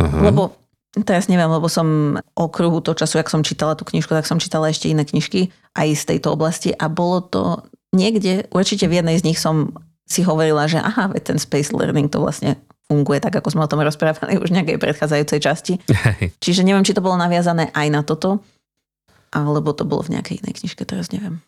Uh-huh. 0.00 0.22
Lebo 0.24 0.59
teraz 1.06 1.30
neviem, 1.30 1.50
lebo 1.50 1.70
som 1.70 2.18
okruhu 2.34 2.82
toho 2.82 2.98
času, 2.98 3.22
ak 3.22 3.30
som 3.30 3.46
čítala 3.46 3.78
tú 3.78 3.86
knižku, 3.86 4.10
tak 4.10 4.26
som 4.26 4.42
čítala 4.42 4.70
ešte 4.70 4.90
iné 4.90 5.06
knižky 5.06 5.54
aj 5.78 5.88
z 5.94 6.02
tejto 6.14 6.34
oblasti 6.34 6.74
a 6.74 6.90
bolo 6.90 7.22
to 7.22 7.62
niekde, 7.94 8.50
určite 8.50 8.90
v 8.90 9.02
jednej 9.02 9.16
z 9.18 9.26
nich 9.30 9.38
som 9.38 9.74
si 10.10 10.26
hovorila, 10.26 10.66
že 10.66 10.82
aha, 10.82 11.14
ten 11.22 11.38
space 11.38 11.70
learning 11.70 12.10
to 12.10 12.18
vlastne 12.18 12.58
funguje 12.90 13.22
tak, 13.22 13.38
ako 13.38 13.54
sme 13.54 13.62
o 13.62 13.70
tom 13.70 13.86
rozprávali 13.86 14.42
už 14.42 14.50
nejakej 14.50 14.82
predchádzajúcej 14.82 15.38
časti. 15.38 15.74
Hej. 16.18 16.34
Čiže 16.42 16.66
neviem, 16.66 16.82
či 16.82 16.90
to 16.90 17.04
bolo 17.04 17.14
naviazané 17.14 17.70
aj 17.70 17.86
na 17.86 18.02
toto, 18.02 18.42
alebo 19.30 19.70
to 19.70 19.86
bolo 19.86 20.02
v 20.02 20.18
nejakej 20.18 20.42
inej 20.42 20.58
knižke, 20.58 20.82
teraz 20.82 21.14
neviem. 21.14 21.38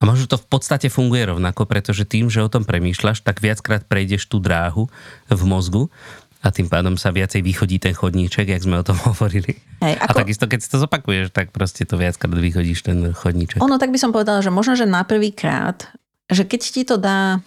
A 0.00 0.08
možno 0.08 0.24
to 0.24 0.40
v 0.40 0.48
podstate 0.48 0.88
funguje 0.88 1.28
rovnako, 1.28 1.68
pretože 1.68 2.08
tým, 2.08 2.32
že 2.32 2.40
o 2.40 2.48
tom 2.48 2.64
premýšľaš, 2.64 3.20
tak 3.20 3.44
viackrát 3.44 3.84
prejdeš 3.84 4.32
tú 4.32 4.40
dráhu 4.40 4.88
v 5.28 5.42
mozgu 5.44 5.92
a 6.40 6.48
tým 6.48 6.72
pádom 6.72 6.96
sa 6.96 7.12
viacej 7.12 7.44
vychodí 7.44 7.76
ten 7.76 7.92
chodníček, 7.92 8.48
jak 8.48 8.64
sme 8.64 8.80
o 8.80 8.84
tom 8.84 8.96
hovorili. 9.12 9.60
Hej, 9.84 9.94
ako... 10.00 10.08
A 10.16 10.20
takisto, 10.24 10.44
keď 10.48 10.58
si 10.64 10.68
to 10.72 10.78
zopakuješ, 10.80 11.32
tak 11.32 11.52
proste 11.52 11.84
to 11.84 12.00
viackrát 12.00 12.32
vychodíš 12.32 12.88
ten 12.88 13.12
chodníček. 13.12 13.60
Ono, 13.60 13.76
tak 13.76 13.92
by 13.92 13.98
som 14.00 14.10
povedala, 14.10 14.40
že 14.40 14.48
možno, 14.48 14.76
že 14.76 14.88
na 14.88 15.04
prvý 15.04 15.32
krát, 15.36 15.88
že 16.32 16.48
keď 16.48 16.60
ti 16.60 16.82
to 16.88 16.96
dá 16.96 17.44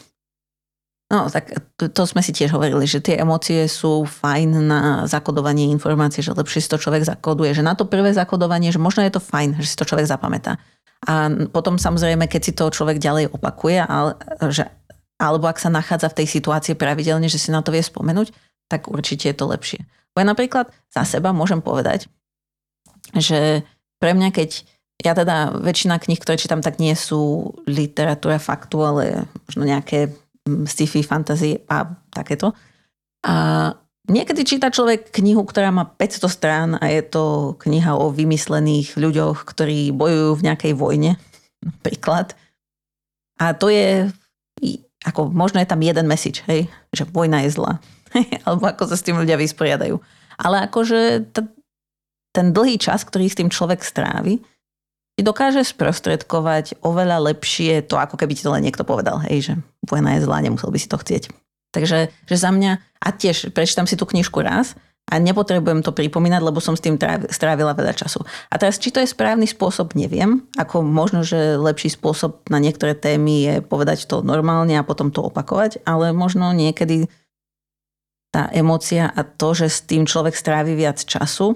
No, 1.14 1.30
tak 1.30 1.54
to, 1.78 1.94
to 1.94 2.10
sme 2.10 2.26
si 2.26 2.34
tiež 2.34 2.58
hovorili, 2.58 2.90
že 2.90 2.98
tie 2.98 3.22
emócie 3.22 3.70
sú 3.70 4.02
fajn 4.02 4.50
na 4.66 4.82
zakodovanie 5.06 5.70
informácií, 5.70 6.26
že 6.26 6.34
lepšie 6.34 6.66
si 6.66 6.72
to 6.74 6.82
človek 6.82 7.06
zakoduje, 7.06 7.54
že 7.54 7.62
na 7.62 7.78
to 7.78 7.86
prvé 7.86 8.10
zakodovanie, 8.18 8.74
že 8.74 8.82
možno 8.82 9.06
je 9.06 9.14
to 9.14 9.22
fajn, 9.22 9.62
že 9.62 9.70
si 9.70 9.78
to 9.78 9.86
človek 9.86 10.10
zapamätá. 10.10 10.58
A 11.06 11.30
potom 11.54 11.78
samozrejme, 11.78 12.26
keď 12.26 12.42
si 12.42 12.54
to 12.58 12.66
človek 12.74 12.98
ďalej 12.98 13.30
opakuje, 13.30 13.86
ale, 13.86 14.18
že, 14.50 14.66
alebo 15.22 15.46
ak 15.46 15.62
sa 15.62 15.70
nachádza 15.70 16.10
v 16.10 16.24
tej 16.24 16.28
situácii 16.34 16.74
pravidelne, 16.74 17.30
že 17.30 17.38
si 17.38 17.54
na 17.54 17.62
to 17.62 17.70
vie 17.70 17.86
spomenúť, 17.86 18.34
tak 18.74 18.90
určite 18.90 19.30
je 19.30 19.38
to 19.38 19.46
lepšie. 19.46 19.86
Bo 20.18 20.26
ja 20.26 20.26
napríklad 20.26 20.74
za 20.90 21.06
seba 21.06 21.30
môžem 21.30 21.62
povedať, 21.62 22.10
že 23.14 23.62
pre 24.02 24.18
mňa, 24.18 24.34
keď 24.34 24.66
ja 25.06 25.14
teda 25.14 25.54
väčšina 25.62 26.02
kníh, 26.02 26.18
ktoré 26.18 26.42
čítam, 26.42 26.66
tak 26.66 26.82
nie 26.82 26.98
sú 26.98 27.54
literatúra 27.70 28.42
faktu, 28.42 28.78
ale 28.82 29.30
možno 29.46 29.70
nejaké 29.70 30.10
sci-fi, 30.66 31.06
fantasy 31.06 31.62
a 31.70 31.86
takéto. 32.10 32.58
A 33.24 33.70
niekedy 34.10 34.42
číta 34.42 34.74
človek 34.74 35.14
knihu, 35.14 35.46
ktorá 35.46 35.70
má 35.70 35.86
500 35.86 36.26
strán 36.28 36.70
a 36.82 36.90
je 36.90 37.06
to 37.06 37.56
kniha 37.62 37.94
o 37.94 38.10
vymyslených 38.10 38.98
ľuďoch, 38.98 39.46
ktorí 39.46 39.94
bojujú 39.94 40.40
v 40.40 40.46
nejakej 40.50 40.74
vojne, 40.74 41.12
napríklad. 41.62 42.34
A 43.38 43.54
to 43.54 43.70
je 43.70 44.10
ako 45.04 45.28
možno 45.30 45.60
je 45.60 45.68
tam 45.68 45.84
jeden 45.84 46.08
message, 46.08 46.42
hej, 46.48 46.72
že 46.96 47.04
vojna 47.12 47.44
je 47.44 47.60
zlá. 47.60 47.84
Alebo 48.46 48.64
ako 48.70 48.90
sa 48.90 48.96
s 48.98 49.06
tým 49.06 49.18
ľudia 49.18 49.38
vysporiadajú. 49.38 49.96
Ale 50.38 50.66
akože 50.70 51.30
t- 51.34 51.52
ten 52.34 52.50
dlhý 52.50 52.82
čas, 52.82 53.06
ktorý 53.06 53.30
s 53.30 53.38
tým 53.38 53.50
človek 53.54 53.86
strávi, 53.86 54.42
ti 55.14 55.22
dokáže 55.22 55.62
sprostredkovať 55.62 56.82
oveľa 56.82 57.34
lepšie 57.34 57.86
to, 57.86 58.02
ako 58.02 58.18
keby 58.18 58.34
ti 58.34 58.42
to 58.42 58.50
len 58.50 58.66
niekto 58.66 58.82
povedal, 58.82 59.22
hej, 59.30 59.46
že 59.46 59.54
vojna 59.86 60.18
je 60.18 60.26
zlá, 60.26 60.42
nemusel 60.42 60.74
by 60.74 60.80
si 60.82 60.90
to 60.90 60.98
chcieť. 60.98 61.30
Takže 61.70 62.10
že 62.10 62.36
za 62.38 62.50
mňa, 62.50 62.82
a 63.02 63.08
tiež 63.14 63.54
prečítam 63.54 63.86
si 63.86 63.94
tú 63.94 64.10
knižku 64.10 64.42
raz 64.42 64.74
a 65.10 65.22
nepotrebujem 65.22 65.86
to 65.86 65.94
pripomínať, 65.94 66.42
lebo 66.42 66.58
som 66.64 66.74
s 66.74 66.82
tým 66.82 66.98
strávila 67.30 67.78
veľa 67.78 67.94
času. 67.94 68.26
A 68.50 68.56
teraz, 68.58 68.82
či 68.82 68.90
to 68.90 69.04
je 69.04 69.10
správny 69.10 69.46
spôsob, 69.46 69.94
neviem. 69.94 70.48
Ako 70.58 70.82
možno, 70.82 71.22
že 71.22 71.60
lepší 71.60 71.94
spôsob 71.94 72.50
na 72.50 72.58
niektoré 72.58 72.98
témy 72.98 73.34
je 73.44 73.56
povedať 73.62 74.10
to 74.10 74.26
normálne 74.26 74.74
a 74.74 74.88
potom 74.88 75.14
to 75.14 75.22
opakovať, 75.28 75.84
ale 75.84 76.16
možno 76.16 76.50
niekedy 76.56 77.12
tá 78.34 78.50
emocia 78.50 79.14
a 79.14 79.22
to, 79.22 79.54
že 79.54 79.70
s 79.70 79.80
tým 79.86 80.10
človek 80.10 80.34
strávi 80.34 80.74
viac 80.74 80.98
času, 80.98 81.54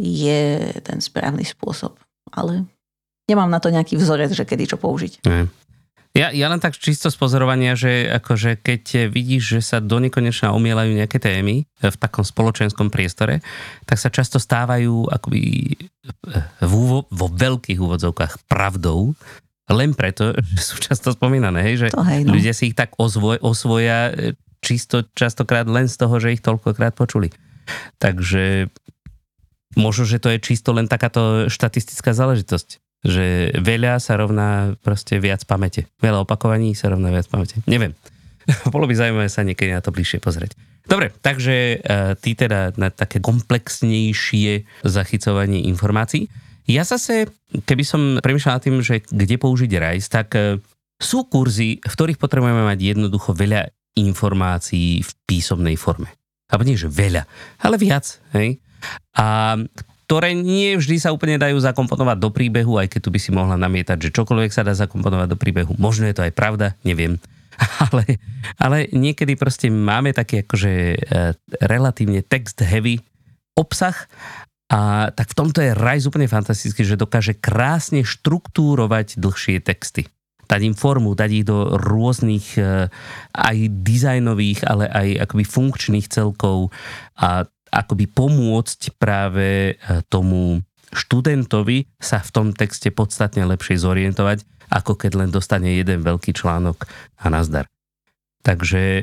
je 0.00 0.72
ten 0.80 0.98
správny 1.04 1.44
spôsob. 1.44 2.00
Ale 2.32 2.64
nemám 3.28 3.52
na 3.52 3.60
to 3.60 3.68
nejaký 3.68 4.00
vzorec, 4.00 4.32
že 4.32 4.48
kedy 4.48 4.64
čo 4.74 4.80
použiť. 4.80 5.28
Nie. 5.28 5.44
Ja, 6.14 6.30
ja 6.30 6.46
len 6.46 6.62
tak 6.62 6.78
čisto 6.78 7.10
z 7.10 7.18
pozorovania, 7.18 7.74
že 7.74 8.06
akože 8.06 8.62
keď 8.62 9.10
vidíš, 9.10 9.58
že 9.58 9.60
sa 9.66 9.82
do 9.82 9.98
nekonečna 9.98 10.54
omielajú 10.54 10.94
nejaké 10.94 11.18
témy 11.18 11.66
v 11.66 11.96
takom 11.98 12.22
spoločenskom 12.22 12.86
priestore, 12.86 13.42
tak 13.82 13.98
sa 13.98 14.14
často 14.14 14.38
stávajú 14.38 15.10
akoby 15.10 15.74
v 16.62 16.72
úvo, 16.72 17.10
vo 17.10 17.26
veľkých 17.34 17.82
úvodzovkách 17.82 18.46
pravdou, 18.46 19.18
len 19.66 19.90
preto, 19.90 20.38
že 20.38 20.60
sú 20.62 20.78
často 20.78 21.10
spomínané, 21.10 21.66
hej, 21.66 21.74
že 21.82 21.86
to 21.90 22.06
hej, 22.06 22.22
no. 22.22 22.38
ľudia 22.38 22.54
si 22.54 22.70
ich 22.70 22.78
tak 22.78 22.94
ozvoj, 22.94 23.42
osvoja 23.42 24.14
čisto 24.64 25.04
častokrát 25.12 25.68
len 25.68 25.84
z 25.84 26.00
toho, 26.00 26.16
že 26.16 26.32
ich 26.32 26.40
toľkokrát 26.40 26.96
počuli. 26.96 27.28
Takže 28.00 28.72
možno, 29.76 30.08
že 30.08 30.22
to 30.22 30.32
je 30.32 30.40
čisto 30.40 30.72
len 30.72 30.88
takáto 30.88 31.52
štatistická 31.52 32.16
záležitosť. 32.16 32.80
Že 33.04 33.60
veľa 33.60 34.00
sa 34.00 34.16
rovná 34.16 34.80
proste 34.80 35.20
viac 35.20 35.44
pamäte. 35.44 35.84
Veľa 36.00 36.24
opakovaní 36.24 36.72
sa 36.72 36.88
rovná 36.88 37.12
viac 37.12 37.28
pamäte. 37.28 37.60
Neviem. 37.68 37.92
Bolo 38.72 38.88
by 38.88 38.96
zaujímavé 38.96 39.28
sa 39.28 39.44
niekedy 39.44 39.76
na 39.76 39.84
to 39.84 39.92
bližšie 39.92 40.24
pozrieť. 40.24 40.56
Dobre, 40.84 41.12
takže 41.24 41.80
uh, 41.80 42.12
ty 42.16 42.36
teda 42.36 42.76
na 42.76 42.92
také 42.92 43.20
komplexnejšie 43.20 44.68
zachycovanie 44.84 45.64
informácií. 45.68 46.28
Ja 46.64 46.84
zase, 46.84 47.28
keby 47.68 47.84
som 47.84 48.00
premýšľal 48.20 48.56
nad 48.56 48.64
tým, 48.64 48.76
že 48.80 49.04
kde 49.04 49.36
použiť 49.36 49.68
RISE, 49.68 50.08
tak 50.12 50.28
uh, 50.36 50.60
sú 51.00 51.28
kurzy, 51.28 51.80
v 51.80 51.92
ktorých 51.92 52.20
potrebujeme 52.20 52.68
mať 52.68 52.78
jednoducho 52.96 53.32
veľa 53.32 53.72
informácií 53.94 55.02
v 55.02 55.10
písomnej 55.26 55.78
forme. 55.78 56.10
Alebo 56.50 56.66
nie, 56.66 56.78
že 56.78 56.90
veľa, 56.90 57.24
ale 57.62 57.76
viac. 57.80 58.20
Hej? 58.34 58.60
A 59.16 59.56
ktoré 60.04 60.36
nie 60.36 60.76
vždy 60.76 61.00
sa 61.00 61.14
úplne 61.16 61.40
dajú 61.40 61.56
zakomponovať 61.56 62.20
do 62.20 62.28
príbehu, 62.28 62.76
aj 62.76 62.92
keď 62.92 63.00
tu 63.00 63.10
by 63.10 63.18
si 63.22 63.30
mohla 63.32 63.56
namietať, 63.56 64.10
že 64.10 64.14
čokoľvek 64.14 64.52
sa 64.52 64.66
dá 64.66 64.76
zakomponovať 64.76 65.28
do 65.32 65.40
príbehu. 65.40 65.72
Možno 65.80 66.04
je 66.04 66.14
to 66.14 66.26
aj 66.28 66.32
pravda, 66.36 66.76
neviem. 66.84 67.16
Ale, 67.86 68.18
ale 68.58 68.90
niekedy 68.90 69.38
proste 69.38 69.70
máme 69.70 70.10
taký 70.10 70.42
akože 70.42 70.72
e, 70.74 70.96
relatívne 71.62 72.18
text 72.26 72.58
heavy 72.58 72.98
obsah 73.54 73.94
a 74.66 75.14
tak 75.14 75.30
v 75.30 75.38
tomto 75.38 75.62
je 75.62 75.70
Rise 75.70 76.10
úplne 76.10 76.26
fantastický, 76.26 76.82
že 76.82 76.98
dokáže 76.98 77.38
krásne 77.38 78.02
štruktúrovať 78.02 79.22
dlhšie 79.22 79.62
texty 79.62 80.10
dať 80.44 80.60
im 80.64 80.76
formu, 80.76 81.16
dať 81.16 81.30
ich 81.32 81.44
do 81.46 81.76
rôznych 81.76 82.60
e, 82.60 82.88
aj 83.32 83.56
dizajnových, 83.82 84.64
ale 84.68 84.84
aj 84.88 85.08
akoby 85.28 85.44
funkčných 85.44 86.06
celkov 86.08 86.70
a 87.18 87.48
akoby 87.74 88.06
pomôcť 88.06 88.94
práve 88.96 89.74
e, 89.74 90.02
tomu 90.06 90.62
študentovi 90.94 91.90
sa 91.98 92.22
v 92.22 92.30
tom 92.30 92.46
texte 92.54 92.94
podstatne 92.94 93.42
lepšie 93.50 93.82
zorientovať, 93.82 94.46
ako 94.70 94.94
keď 94.94 95.26
len 95.26 95.30
dostane 95.34 95.74
jeden 95.74 96.06
veľký 96.06 96.30
článok 96.30 96.86
a 97.18 97.26
nazdar. 97.28 97.66
Takže 98.46 98.82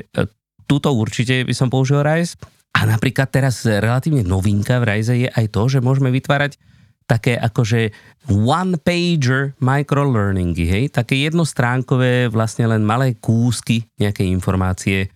túto 0.64 0.88
určite 0.96 1.44
by 1.44 1.54
som 1.54 1.68
použil 1.68 2.00
Rise. 2.00 2.40
A 2.72 2.88
napríklad 2.88 3.28
teraz 3.28 3.68
relatívne 3.68 4.24
novinka 4.24 4.80
v 4.80 4.88
Rise 4.88 5.14
je 5.14 5.28
aj 5.28 5.52
to, 5.52 5.68
že 5.68 5.84
môžeme 5.84 6.08
vytvárať 6.08 6.56
také 7.06 7.36
akože 7.36 7.92
one-pager 8.30 9.58
microlearningy, 9.58 10.64
hej, 10.66 10.84
také 10.94 11.18
jednostránkové 11.26 12.30
vlastne 12.30 12.70
len 12.70 12.86
malé 12.86 13.18
kúsky 13.18 13.84
nejakej 13.98 14.30
informácie. 14.30 15.10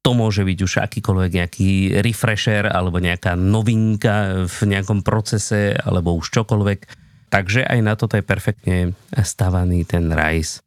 To 0.00 0.14
môže 0.14 0.46
byť 0.46 0.58
už 0.62 0.72
akýkoľvek 0.86 1.30
nejaký 1.34 1.70
refresher 1.98 2.70
alebo 2.70 3.02
nejaká 3.02 3.34
novinka 3.34 4.46
v 4.46 4.58
nejakom 4.70 5.02
procese 5.02 5.74
alebo 5.74 6.14
už 6.14 6.30
čokoľvek. 6.30 6.80
Takže 7.26 7.66
aj 7.66 7.80
na 7.82 7.98
toto 7.98 8.14
je 8.14 8.22
perfektne 8.22 8.94
stavaný 9.18 9.82
ten 9.82 10.06
RISE. 10.14 10.62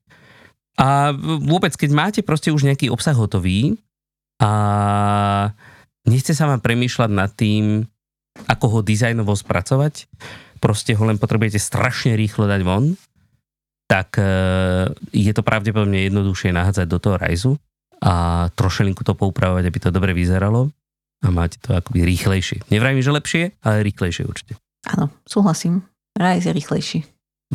A 0.79 1.11
vôbec, 1.39 1.75
keď 1.75 1.91
máte 1.91 2.21
proste 2.23 2.51
už 2.51 2.67
nejaký 2.67 2.91
obsah 2.91 3.15
hotový 3.15 3.79
a 4.39 4.51
nechce 6.07 6.31
sa 6.31 6.47
vám 6.47 6.63
premýšľať 6.63 7.11
nad 7.11 7.31
tým, 7.35 7.83
ako 8.47 8.65
ho 8.71 8.79
dizajnovo 8.79 9.35
spracovať, 9.35 10.07
proste 10.59 10.93
ho 10.93 11.03
len 11.07 11.17
potrebujete 11.17 11.57
strašne 11.57 12.13
rýchlo 12.19 12.45
dať 12.45 12.61
von, 12.61 12.93
tak 13.89 14.21
e, 14.21 14.29
je 15.15 15.33
to 15.33 15.41
pravdepodobne 15.41 16.05
jednoduchšie 16.05 16.53
nahádzať 16.53 16.85
do 16.85 16.97
toho 17.01 17.15
rajzu 17.17 17.51
a 17.99 18.47
trošelinku 18.53 19.01
to 19.01 19.17
poupravovať, 19.17 19.63
aby 19.65 19.79
to 19.81 19.89
dobre 19.89 20.13
vyzeralo 20.13 20.69
a 21.19 21.27
máte 21.33 21.59
to 21.59 21.75
akoby 21.75 22.05
rýchlejšie. 22.05 22.69
Nevrajím, 22.71 23.01
že 23.01 23.11
lepšie, 23.11 23.43
ale 23.65 23.83
rýchlejšie 23.83 24.23
určite. 24.23 24.53
Áno, 24.87 25.11
súhlasím. 25.27 25.83
Rajz 26.15 26.47
je 26.47 26.53
rýchlejší. 26.53 26.99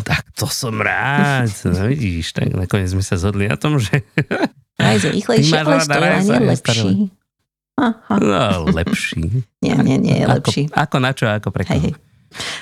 Tak 0.02 0.34
to 0.34 0.50
som 0.50 0.74
rád. 0.82 1.48
No 1.70 1.86
vidíš, 1.86 2.34
tak 2.34 2.50
nakoniec 2.50 2.90
sme 2.90 3.04
sa 3.06 3.14
zhodli 3.14 3.46
na 3.46 3.56
tom, 3.56 3.78
že... 3.78 4.02
Rajz 4.82 5.06
je 5.06 5.10
rýchlejší, 5.14 5.52
ale 5.54 5.80
stojanie 5.80 6.38
lepší. 6.50 7.14
Aha. 7.74 8.14
No, 8.18 8.70
lepší. 8.70 9.42
nie, 9.62 9.74
nie, 9.82 9.96
nie 9.98 10.16
je 10.22 10.26
ako, 10.26 10.34
lepší. 10.34 10.62
Ako 10.70 10.96
na 10.98 11.10
čo, 11.14 11.30
ako 11.30 11.48
pre 11.50 11.62
koho. 11.66 11.94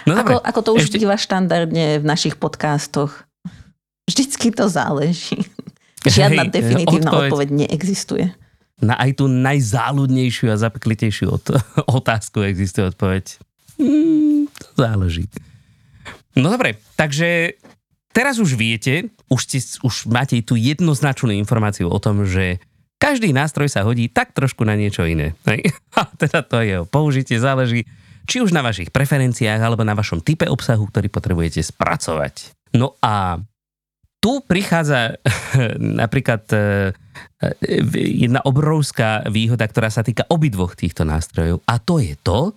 Hej, 0.03 0.11
hej. 0.11 0.15
No 0.15 0.15
ako, 0.19 0.35
ako 0.43 0.61
to 0.63 0.71
už 0.75 0.83
Ešte... 0.91 0.99
býva 0.99 1.17
štandardne 1.19 2.03
v 2.03 2.05
našich 2.05 2.35
podcastoch. 2.39 3.27
Vždycky 4.07 4.51
to 4.51 4.67
záleží. 4.67 5.47
Žiadna 6.03 6.51
Hej, 6.51 6.55
definitívna 6.55 7.11
odpoveď, 7.15 7.31
odpoveď 7.31 7.49
neexistuje. 7.67 8.25
Na 8.83 8.99
aj 8.99 9.23
tú 9.23 9.31
najzáľudnejšiu 9.31 10.51
a 10.51 10.59
zapeklitejšiu 10.59 11.27
od, 11.31 11.45
otázku 12.03 12.43
existuje 12.43 12.91
odpoveď. 12.91 13.39
Hmm, 13.79 14.51
to 14.51 14.69
záleží. 14.75 15.31
No 16.35 16.51
dobre, 16.51 16.83
takže 16.99 17.55
teraz 18.11 18.43
už 18.43 18.59
viete, 18.59 19.15
už, 19.31 19.41
ste, 19.47 19.59
už 19.87 20.11
máte 20.11 20.35
tú 20.43 20.59
jednoznačnú 20.59 21.31
informáciu 21.31 21.87
o 21.87 21.99
tom, 22.03 22.27
že 22.27 22.59
každý 22.99 23.31
nástroj 23.31 23.71
sa 23.71 23.87
hodí 23.87 24.07
tak 24.11 24.35
trošku 24.35 24.67
na 24.67 24.75
niečo 24.75 25.07
iné. 25.07 25.39
A 25.99 26.07
teda 26.19 26.43
to 26.43 26.59
jeho 26.63 26.85
použitie 26.87 27.39
záleží 27.39 27.87
či 28.27 28.43
už 28.43 28.55
na 28.55 28.63
vašich 28.63 28.95
preferenciách 28.95 29.61
alebo 29.61 29.83
na 29.83 29.95
vašom 29.97 30.23
type 30.23 30.47
obsahu, 30.47 30.89
ktorý 30.89 31.09
potrebujete 31.11 31.63
spracovať. 31.63 32.55
No 32.79 32.97
a 33.03 33.43
tu 34.23 34.39
prichádza 34.47 35.19
napríklad 36.03 36.47
e, 36.55 36.59
e, 37.43 37.73
jedna 38.23 38.39
obrovská 38.47 39.27
výhoda, 39.27 39.67
ktorá 39.67 39.91
sa 39.91 40.07
týka 40.07 40.23
obidvoch 40.31 40.79
týchto 40.79 41.03
nástrojov. 41.03 41.59
A 41.67 41.83
to 41.83 41.99
je 41.99 42.15
to, 42.23 42.55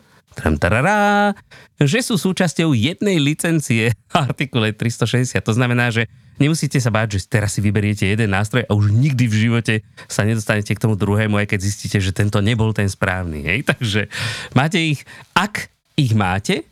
že 1.80 1.99
sú 2.04 2.19
súčasťou 2.19 2.75
jednej 2.75 3.17
licencie 3.23 3.95
Artikule 4.12 4.75
360. 4.75 5.39
To 5.39 5.54
znamená, 5.56 5.95
že 5.95 6.12
nemusíte 6.38 6.80
sa 6.80 6.91
báť, 6.91 7.19
že 7.19 7.28
teraz 7.28 7.56
si 7.56 7.62
vyberiete 7.63 8.06
jeden 8.06 8.32
nástroj 8.32 8.67
a 8.67 8.76
už 8.76 8.91
nikdy 8.91 9.26
v 9.28 9.36
živote 9.48 9.74
sa 10.08 10.28
nedostanete 10.28 10.76
k 10.76 10.82
tomu 10.82 11.00
druhému, 11.00 11.39
aj 11.39 11.56
keď 11.56 11.60
zistíte, 11.60 11.98
že 12.02 12.15
tento 12.15 12.39
nebol 12.43 12.71
ten 12.76 12.88
správny. 12.88 13.45
Hej? 13.45 13.60
Takže 13.71 14.02
máte 14.54 14.78
ich, 14.80 15.04
ak 15.36 15.72
ich 15.95 16.14
máte, 16.14 16.68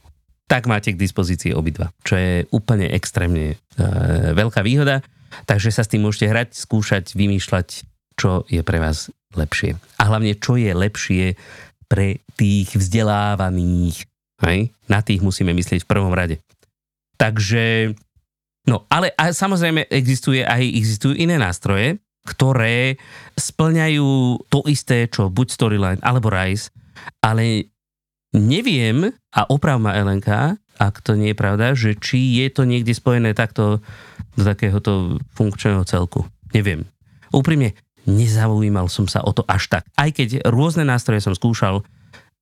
tak 0.48 0.68
máte 0.68 0.94
k 0.94 1.00
dispozícii 1.00 1.56
obidva, 1.56 1.90
čo 2.04 2.20
je 2.20 2.46
úplne 2.52 2.92
extrémne 2.92 3.56
e, 3.56 3.86
veľká 4.36 4.62
výhoda. 4.62 5.02
Takže 5.50 5.74
sa 5.74 5.82
s 5.82 5.90
tým 5.90 6.06
môžete 6.06 6.30
hrať, 6.30 6.50
skúšať, 6.54 7.18
vymýšľať, 7.18 7.68
čo 8.20 8.46
je 8.46 8.62
pre 8.62 8.78
vás 8.78 9.10
lepšie. 9.34 9.80
A 9.98 10.04
hlavne, 10.06 10.38
čo 10.38 10.60
je 10.60 10.70
lepšie 10.70 11.34
pre 11.90 12.22
tých 12.38 12.70
vzdelávaných. 12.76 14.06
Hej? 14.46 14.70
Na 14.86 15.02
tých 15.02 15.26
musíme 15.26 15.56
myslieť 15.58 15.88
v 15.88 15.90
prvom 15.90 16.14
rade. 16.14 16.38
Takže 17.18 17.96
No, 18.64 18.88
ale 18.88 19.11
a 19.20 19.36
samozrejme 19.36 19.91
existuje 19.91 20.39
aj, 20.39 20.64
existujú 20.64 21.20
iné 21.20 21.36
nástroje, 21.36 21.99
ktoré 22.24 22.95
splňajú 23.36 24.39
to 24.47 24.64
isté, 24.72 25.11
čo 25.11 25.28
buď 25.28 25.47
Storyline 25.51 25.99
alebo 25.99 26.32
Rise, 26.32 26.72
ale 27.20 27.68
neviem, 28.32 29.11
a 29.36 29.41
oprav 29.51 29.84
ma 29.84 29.91
Elenka, 29.99 30.55
ak 30.80 31.03
to 31.03 31.20
nie 31.20 31.36
je 31.36 31.38
pravda, 31.38 31.76
že 31.76 31.99
či 31.99 32.39
je 32.39 32.47
to 32.49 32.64
niekde 32.64 32.95
spojené 32.95 33.36
takto 33.36 33.84
do 34.34 34.41
takéhoto 34.41 35.20
funkčného 35.36 35.84
celku. 35.86 36.26
Neviem. 36.55 36.88
úprimne 37.34 37.74
nezaujímal 38.03 38.91
som 38.91 39.07
sa 39.07 39.24
o 39.24 39.32
to 39.32 39.47
až 39.47 39.72
tak. 39.72 39.84
Aj 39.95 40.11
keď 40.11 40.43
rôzne 40.47 40.84
nástroje 40.84 41.24
som 41.24 41.34
skúšal, 41.34 41.84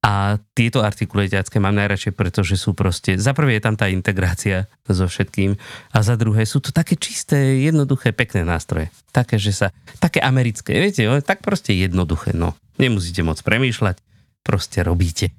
a 0.02 0.42
tieto 0.58 0.82
artikule 0.82 1.30
ťacké 1.30 1.62
mám 1.62 1.78
najradšej, 1.78 2.18
pretože 2.18 2.58
sú 2.58 2.74
proste, 2.74 3.22
za 3.22 3.38
prvé 3.38 3.62
je 3.62 3.66
tam 3.70 3.78
tá 3.78 3.86
integrácia 3.86 4.66
so 4.90 5.06
všetkým 5.06 5.54
a 5.94 5.98
za 6.02 6.18
druhé 6.18 6.42
sú 6.50 6.58
to 6.58 6.74
také 6.74 6.98
čisté, 6.98 7.62
jednoduché, 7.62 8.10
pekné 8.10 8.42
nástroje. 8.42 8.90
Také, 9.14 9.38
že 9.38 9.54
sa, 9.54 9.68
také 10.02 10.18
americké, 10.18 10.74
viete, 10.74 11.06
tak 11.22 11.46
proste 11.46 11.78
jednoduché, 11.78 12.34
no. 12.34 12.58
Nemusíte 12.82 13.22
moc 13.22 13.38
premýšľať, 13.46 14.02
proste 14.42 14.82
robíte, 14.82 15.38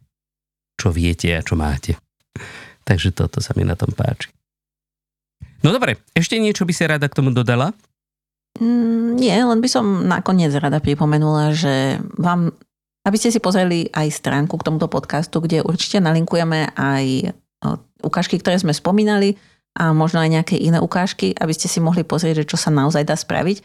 čo 0.79 0.95
viete 0.95 1.35
a 1.35 1.43
čo 1.43 1.59
máte. 1.59 1.99
Takže 2.89 3.11
toto 3.11 3.43
sa 3.43 3.59
mi 3.59 3.67
na 3.67 3.75
tom 3.75 3.91
páči. 3.91 4.31
No 5.67 5.75
dobre, 5.75 5.99
ešte 6.15 6.39
niečo 6.39 6.63
by 6.63 6.73
si 6.75 6.87
rada 6.87 7.11
k 7.11 7.19
tomu 7.19 7.35
dodala? 7.35 7.75
Mm, 8.63 9.19
nie, 9.19 9.35
len 9.35 9.59
by 9.59 9.67
som 9.71 10.07
nakoniec 10.07 10.55
rada 10.55 10.79
pripomenula, 10.79 11.51
že 11.51 11.99
vám 12.15 12.55
aby 13.03 13.17
ste 13.19 13.35
si 13.35 13.43
pozreli 13.43 13.91
aj 13.91 14.15
stránku 14.15 14.55
k 14.59 14.67
tomuto 14.67 14.87
podcastu, 14.87 15.43
kde 15.43 15.67
určite 15.67 15.99
nalinkujeme 15.99 16.75
aj 16.79 17.35
ukážky, 18.03 18.39
ktoré 18.39 18.59
sme 18.59 18.75
spomínali 18.75 19.39
a 19.79 19.95
možno 19.95 20.21
aj 20.21 20.31
nejaké 20.31 20.57
iné 20.59 20.79
ukážky, 20.83 21.33
aby 21.39 21.55
ste 21.55 21.71
si 21.71 21.81
mohli 21.81 22.05
pozrieť, 22.05 22.45
že 22.45 22.49
čo 22.55 22.59
sa 22.61 22.69
naozaj 22.69 23.07
dá 23.07 23.17
spraviť 23.17 23.63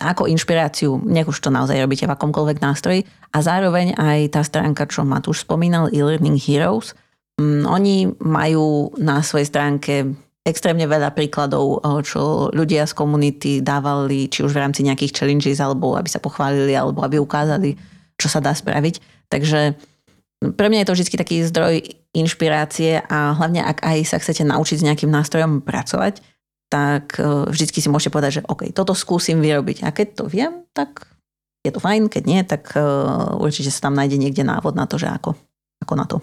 ako 0.00 0.30
inšpiráciu, 0.30 0.96
nech 1.04 1.28
už 1.28 1.44
to 1.44 1.52
naozaj 1.52 1.76
robíte 1.76 2.08
v 2.08 2.14
akomkoľvek 2.14 2.62
nástroji. 2.62 3.04
A 3.36 3.44
zároveň 3.44 3.92
aj 3.98 4.32
tá 4.32 4.40
stránka, 4.40 4.88
čo 4.88 5.04
Matúš 5.04 5.44
spomínal, 5.44 5.92
e-learning 5.92 6.40
heroes, 6.40 6.96
mm, 7.36 7.68
oni 7.68 8.08
majú 8.22 8.94
na 8.96 9.20
svojej 9.20 9.50
stránke 9.50 10.08
extrémne 10.40 10.88
veľa 10.88 11.12
príkladov, 11.12 11.84
čo 12.00 12.48
ľudia 12.48 12.88
z 12.88 12.96
komunity 12.96 13.52
dávali, 13.60 14.32
či 14.32 14.40
už 14.40 14.56
v 14.56 14.62
rámci 14.64 14.80
nejakých 14.88 15.12
challenges, 15.12 15.60
alebo 15.60 15.92
aby 16.00 16.08
sa 16.08 16.22
pochválili, 16.22 16.72
alebo 16.72 17.04
aby 17.04 17.20
ukázali 17.20 17.76
čo 18.20 18.28
sa 18.28 18.44
dá 18.44 18.52
spraviť. 18.52 19.00
Takže 19.32 19.80
pre 20.40 20.66
mňa 20.68 20.84
je 20.84 20.88
to 20.88 20.94
vždy 20.96 21.16
taký 21.16 21.36
zdroj 21.44 21.74
inšpirácie 22.12 23.00
a 23.00 23.36
hlavne 23.36 23.64
ak 23.64 23.80
aj 23.80 23.98
sa 24.04 24.16
chcete 24.20 24.44
naučiť 24.44 24.80
s 24.80 24.86
nejakým 24.86 25.08
nástrojom 25.08 25.64
pracovať, 25.64 26.20
tak 26.70 27.18
e, 27.18 27.50
vždycky 27.50 27.82
si 27.82 27.88
môžete 27.90 28.14
povedať, 28.14 28.40
že 28.40 28.46
OK, 28.46 28.70
toto 28.70 28.94
skúsim 28.94 29.42
vyrobiť. 29.42 29.84
A 29.84 29.90
keď 29.90 30.08
to 30.22 30.24
viem, 30.30 30.64
tak 30.72 31.10
je 31.66 31.70
to 31.74 31.82
fajn, 31.82 32.08
keď 32.08 32.22
nie, 32.24 32.40
tak 32.46 32.72
e, 32.72 32.80
určite 33.36 33.68
sa 33.68 33.90
tam 33.90 33.98
nájde 33.98 34.16
niekde 34.16 34.46
návod 34.46 34.78
na 34.78 34.86
to, 34.86 34.96
že 34.96 35.10
ako, 35.10 35.36
ako 35.82 35.94
na 35.98 36.06
to. 36.06 36.18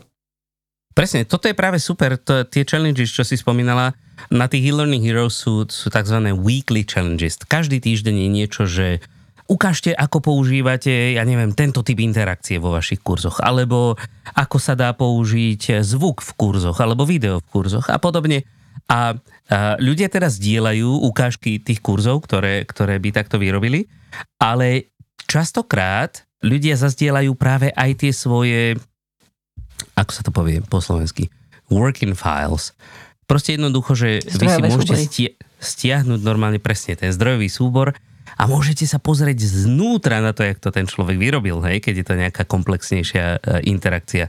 Presne, 0.98 1.30
toto 1.30 1.46
je 1.46 1.54
práve 1.54 1.78
super, 1.78 2.18
to, 2.18 2.42
tie 2.50 2.66
challenges, 2.66 3.14
čo 3.14 3.22
si 3.22 3.38
spomínala, 3.38 3.94
na 4.34 4.50
tých 4.50 4.74
e-learning 4.74 5.06
heroes 5.06 5.38
sú, 5.38 5.70
sú 5.70 5.94
tzv. 5.94 6.18
weekly 6.34 6.82
challenges. 6.82 7.38
Každý 7.38 7.78
týždeň 7.78 8.18
je 8.18 8.30
niečo, 8.34 8.66
že 8.66 9.06
ukážte, 9.48 9.96
ako 9.96 10.20
používate, 10.20 11.16
ja 11.16 11.24
neviem, 11.24 11.56
tento 11.56 11.82
typ 11.82 11.98
interakcie 12.04 12.60
vo 12.60 12.76
vašich 12.76 13.00
kurzoch, 13.00 13.40
alebo 13.40 13.96
ako 14.36 14.58
sa 14.60 14.76
dá 14.76 14.92
použiť 14.92 15.82
zvuk 15.82 16.20
v 16.20 16.32
kurzoch, 16.36 16.78
alebo 16.84 17.08
video 17.08 17.40
v 17.40 17.48
kurzoch 17.48 17.88
a 17.88 17.98
podobne. 17.98 18.44
A, 18.88 19.16
a 19.52 19.76
ľudia 19.80 20.08
teraz 20.12 20.40
dielajú 20.40 20.88
ukážky 21.08 21.60
tých 21.60 21.80
kurzov, 21.80 22.24
ktoré, 22.28 22.68
ktoré 22.68 23.00
by 23.00 23.10
takto 23.16 23.40
vyrobili, 23.40 23.88
ale 24.40 24.92
častokrát 25.28 26.28
ľudia 26.44 26.78
zazdielajú 26.78 27.34
práve 27.36 27.74
aj 27.74 27.92
tie 28.04 28.12
svoje, 28.14 28.78
ako 29.98 30.12
sa 30.12 30.22
to 30.24 30.32
povie 30.32 30.64
po 30.64 30.80
slovensky, 30.80 31.28
working 31.68 32.16
files. 32.16 32.72
Proste 33.28 33.60
jednoducho, 33.60 33.92
že 33.92 34.24
Zdrojové 34.24 34.40
vy 34.40 34.48
si 34.48 34.72
môžete 34.72 34.96
stia- 35.04 35.36
stiahnuť 35.60 36.20
normálne 36.24 36.64
presne 36.64 36.96
ten 36.96 37.12
zdrojový 37.12 37.52
súbor 37.52 37.92
a 38.36 38.44
môžete 38.46 38.84
sa 38.84 39.00
pozrieť 39.00 39.48
znútra 39.48 40.20
na 40.20 40.36
to, 40.36 40.44
jak 40.44 40.60
to 40.60 40.70
ten 40.76 40.84
človek 40.84 41.16
vyrobil, 41.16 41.64
hej, 41.64 41.80
keď 41.80 41.94
je 42.04 42.06
to 42.06 42.20
nejaká 42.20 42.44
komplexnejšia 42.44 43.26
e, 43.26 43.38
interakcia. 43.72 44.28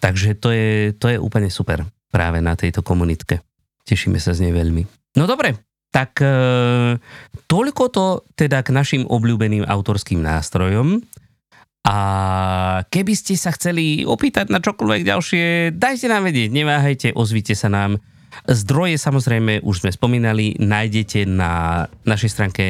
Takže 0.00 0.38
to 0.38 0.48
je, 0.54 0.94
to 0.96 1.10
je 1.10 1.18
úplne 1.18 1.50
super 1.50 1.84
práve 2.08 2.38
na 2.38 2.54
tejto 2.54 2.80
komunitke. 2.86 3.42
Tešíme 3.84 4.16
sa 4.22 4.32
z 4.32 4.48
nej 4.48 4.54
veľmi. 4.54 4.82
No 5.18 5.26
dobre, 5.26 5.58
tak 5.90 6.22
e, 6.22 6.30
toľko 7.50 7.84
to 7.90 8.06
teda 8.38 8.62
k 8.62 8.70
našim 8.70 9.02
obľúbeným 9.04 9.66
autorským 9.66 10.22
nástrojom. 10.22 11.02
A 11.80 11.98
keby 12.92 13.12
ste 13.16 13.34
sa 13.40 13.50
chceli 13.56 14.04
opýtať 14.04 14.52
na 14.52 14.60
čokoľvek 14.60 15.02
ďalšie, 15.02 15.44
dajte 15.74 16.06
nám 16.12 16.28
vedieť, 16.28 16.52
neváhajte, 16.52 17.08
ozvite 17.16 17.56
sa 17.56 17.72
nám. 17.72 17.98
Zdroje 18.46 19.00
samozrejme 19.00 19.64
už 19.64 19.82
sme 19.84 19.90
spomínali, 19.90 20.54
nájdete 20.60 21.26
na 21.26 21.84
našej 22.06 22.30
stránke 22.30 22.64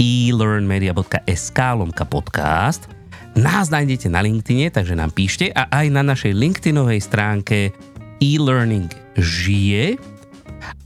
elearnmedia.sk 0.00 1.58
lomka 1.76 2.04
podcast. 2.06 2.86
Nás 3.32 3.72
nájdete 3.72 4.12
na 4.12 4.20
LinkedIne, 4.20 4.68
takže 4.68 4.92
nám 4.92 5.12
píšte 5.16 5.48
a 5.56 5.64
aj 5.72 5.86
na 5.88 6.04
našej 6.04 6.36
LinkedInovej 6.36 7.00
stránke 7.00 7.72
e-learning 8.20 8.92
žije. 9.16 9.96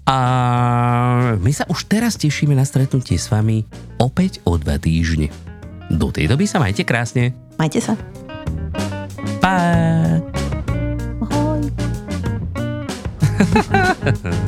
A 0.07 0.19
my 1.43 1.51
sa 1.51 1.67
už 1.67 1.91
teraz 1.91 2.15
tešíme 2.15 2.55
na 2.55 2.63
stretnutie 2.63 3.19
s 3.19 3.27
vami 3.27 3.67
opäť 3.99 4.39
o 4.47 4.55
dva 4.55 4.79
týždne. 4.79 5.35
Do 5.91 6.15
tej 6.15 6.31
doby 6.31 6.47
sa 6.47 6.63
majte 6.63 6.87
krásne. 6.87 7.35
Majte 7.59 7.83
sa. 7.83 7.99
Pa. 9.43 9.55
Ahoj. 11.27 11.61